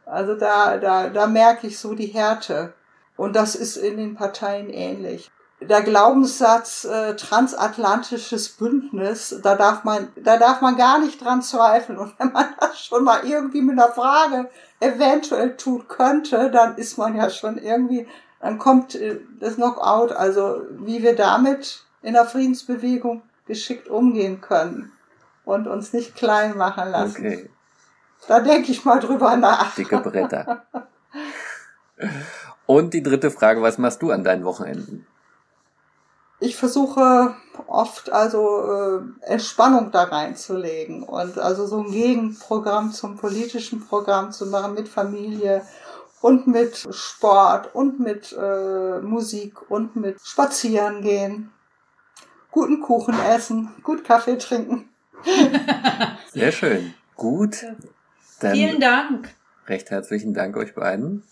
[0.06, 2.74] Also da, da, da merke ich so die Härte.
[3.16, 5.32] Und das ist in den Parteien ähnlich.
[5.60, 11.98] Der Glaubenssatz äh, transatlantisches Bündnis, da darf man, da darf man gar nicht dran zweifeln.
[11.98, 14.50] Und wenn man das schon mal irgendwie mit einer Frage
[14.80, 18.08] eventuell tun könnte, dann ist man ja schon irgendwie,
[18.40, 20.12] dann kommt äh, das Knockout.
[20.12, 24.92] Also wie wir damit in der Friedensbewegung geschickt umgehen können
[25.44, 27.26] und uns nicht klein machen lassen.
[27.26, 27.50] Okay.
[28.28, 29.74] Da denke ich mal drüber nach.
[29.76, 30.66] Dicke Bretter.
[32.66, 35.08] Und die dritte Frage, was machst du an deinen Wochenenden?
[36.40, 37.36] Ich versuche
[37.66, 44.46] oft also äh, Entspannung da reinzulegen und also so ein Gegenprogramm zum politischen Programm zu
[44.46, 45.64] machen mit Familie
[46.22, 51.52] und mit Sport und mit äh, Musik und mit Spazieren gehen,
[52.52, 54.90] guten Kuchen essen, gut Kaffee trinken.
[56.34, 56.94] Sehr schön.
[57.16, 57.66] Gut.
[58.40, 59.34] Dann Vielen Dank.
[59.66, 61.24] Recht herzlichen Dank euch beiden.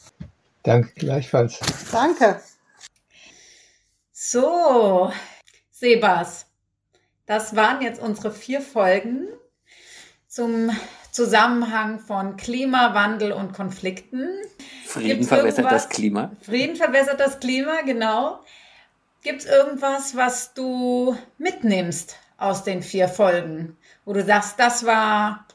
[0.64, 1.60] Danke gleichfalls.
[1.92, 2.42] Danke.
[4.28, 5.12] So,
[5.70, 6.48] Sebas,
[7.28, 9.28] das waren jetzt unsere vier Folgen
[10.28, 10.72] zum
[11.12, 14.28] Zusammenhang von Klimawandel und Konflikten.
[14.84, 16.32] Frieden verbessert das Klima.
[16.42, 18.40] Frieden verbessert das Klima, genau.
[19.22, 25.46] Gibt es irgendwas, was du mitnimmst aus den vier Folgen, wo du sagst, das war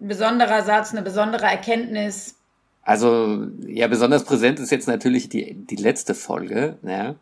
[0.00, 2.36] ein besonderer Satz, eine besondere Erkenntnis?
[2.82, 7.16] Also, ja, besonders präsent ist jetzt natürlich die, die letzte Folge, ja.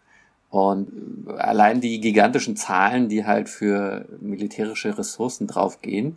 [0.51, 6.16] Und allein die gigantischen Zahlen, die halt für militärische Ressourcen draufgehen.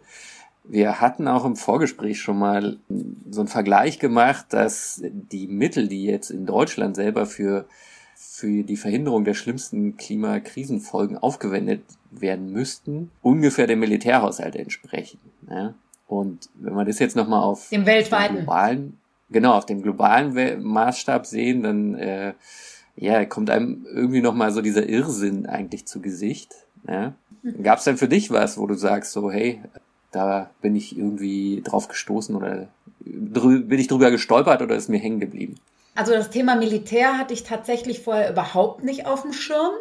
[0.64, 2.78] Wir hatten auch im Vorgespräch schon mal
[3.30, 7.66] so einen Vergleich gemacht, dass die Mittel, die jetzt in Deutschland selber für
[8.24, 15.20] für die Verhinderung der schlimmsten Klimakrisenfolgen aufgewendet werden müssten, ungefähr dem Militärhaushalt entsprechen.
[15.50, 15.74] Ja?
[16.08, 21.26] Und wenn man das jetzt nochmal auf dem weltweiten globalen, genau auf dem globalen Maßstab
[21.26, 22.34] sehen, dann äh,
[22.96, 26.54] ja, kommt einem irgendwie nochmal so dieser Irrsinn eigentlich zu Gesicht.
[26.88, 27.14] Ja?
[27.64, 29.62] Gab es denn für dich was, wo du sagst, so, hey,
[30.12, 32.68] da bin ich irgendwie drauf gestoßen oder
[33.00, 35.56] bin ich drüber gestolpert oder ist mir hängen geblieben?
[35.96, 39.74] Also das Thema Militär hatte ich tatsächlich vorher überhaupt nicht auf dem Schirm,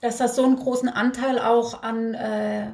[0.00, 2.68] dass das so einen großen Anteil auch an äh,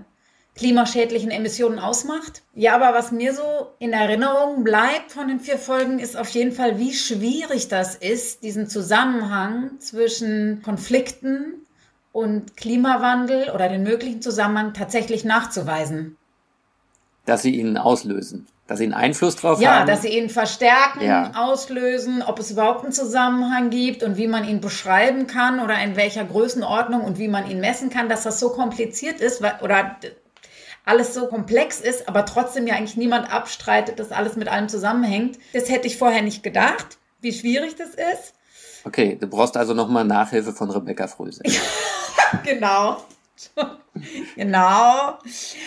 [0.56, 2.42] klimaschädlichen Emissionen ausmacht.
[2.54, 3.42] Ja, aber was mir so
[3.78, 8.42] in Erinnerung bleibt von den vier Folgen, ist auf jeden Fall, wie schwierig das ist,
[8.42, 11.66] diesen Zusammenhang zwischen Konflikten
[12.12, 16.16] und Klimawandel oder den möglichen Zusammenhang tatsächlich nachzuweisen.
[17.26, 19.88] Dass sie ihn auslösen dass sie einen Einfluss drauf ja, haben.
[19.88, 21.30] Ja, dass sie ihn verstärken, ja.
[21.36, 25.96] auslösen, ob es überhaupt einen Zusammenhang gibt und wie man ihn beschreiben kann oder in
[25.96, 29.96] welcher Größenordnung und wie man ihn messen kann, dass das so kompliziert ist oder
[30.86, 35.38] alles so komplex ist, aber trotzdem ja eigentlich niemand abstreitet, dass alles mit allem zusammenhängt.
[35.52, 38.34] Das hätte ich vorher nicht gedacht, wie schwierig das ist.
[38.84, 41.42] Okay, du brauchst also nochmal Nachhilfe von Rebecca Fröse.
[42.44, 43.04] genau.
[44.36, 45.18] genau.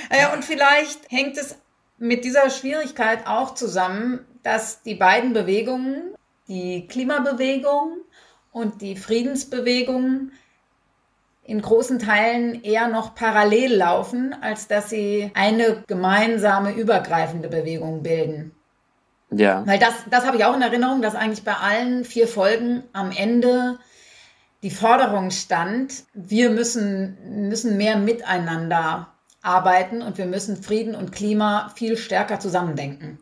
[0.09, 1.57] Ja, und vielleicht hängt es
[1.97, 6.15] mit dieser Schwierigkeit auch zusammen, dass die beiden Bewegungen,
[6.47, 7.97] die Klimabewegung
[8.53, 10.31] und die Friedensbewegung,
[11.49, 18.51] in großen Teilen eher noch parallel laufen, als dass sie eine gemeinsame übergreifende Bewegung bilden.
[19.31, 19.65] Ja.
[19.65, 23.11] Weil das, das habe ich auch in Erinnerung, dass eigentlich bei allen vier Folgen am
[23.11, 23.79] Ende
[24.61, 29.07] die Forderung stand, wir müssen, müssen mehr miteinander
[29.41, 33.17] arbeiten und wir müssen Frieden und Klima viel stärker zusammendenken.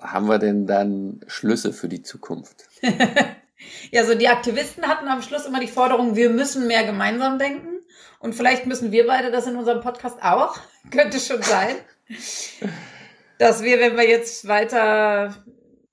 [0.00, 2.68] Haben wir denn dann Schlüsse für die Zukunft?
[3.90, 7.78] Ja, so die Aktivisten hatten am Schluss immer die Forderung, wir müssen mehr gemeinsam denken.
[8.20, 10.56] Und vielleicht müssen wir beide das in unserem Podcast auch.
[10.90, 11.76] Könnte schon sein.
[13.38, 15.34] Dass wir, wenn wir jetzt weiter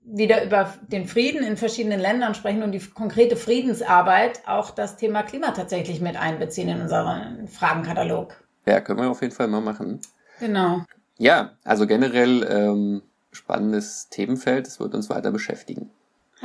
[0.06, 5.24] wieder über den Frieden in verschiedenen Ländern sprechen und die konkrete Friedensarbeit, auch das Thema
[5.24, 8.36] Klima tatsächlich mit einbeziehen in unseren Fragenkatalog.
[8.68, 10.02] Ja, können wir auf jeden Fall mal machen.
[10.40, 10.84] Genau.
[11.18, 13.02] Ja, also generell ähm,
[13.32, 14.68] spannendes Themenfeld.
[14.68, 15.90] Es wird uns weiter beschäftigen.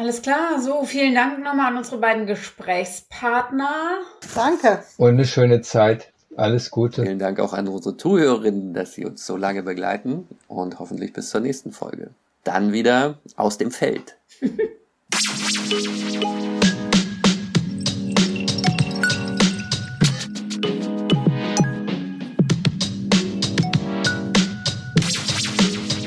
[0.00, 3.98] Alles klar, so vielen Dank nochmal an unsere beiden Gesprächspartner.
[4.34, 4.82] Danke.
[4.96, 6.10] Und eine schöne Zeit.
[6.36, 7.02] Alles Gute.
[7.02, 11.28] Vielen Dank auch an unsere Zuhörerinnen, dass sie uns so lange begleiten und hoffentlich bis
[11.28, 12.12] zur nächsten Folge.
[12.44, 14.16] Dann wieder aus dem Feld.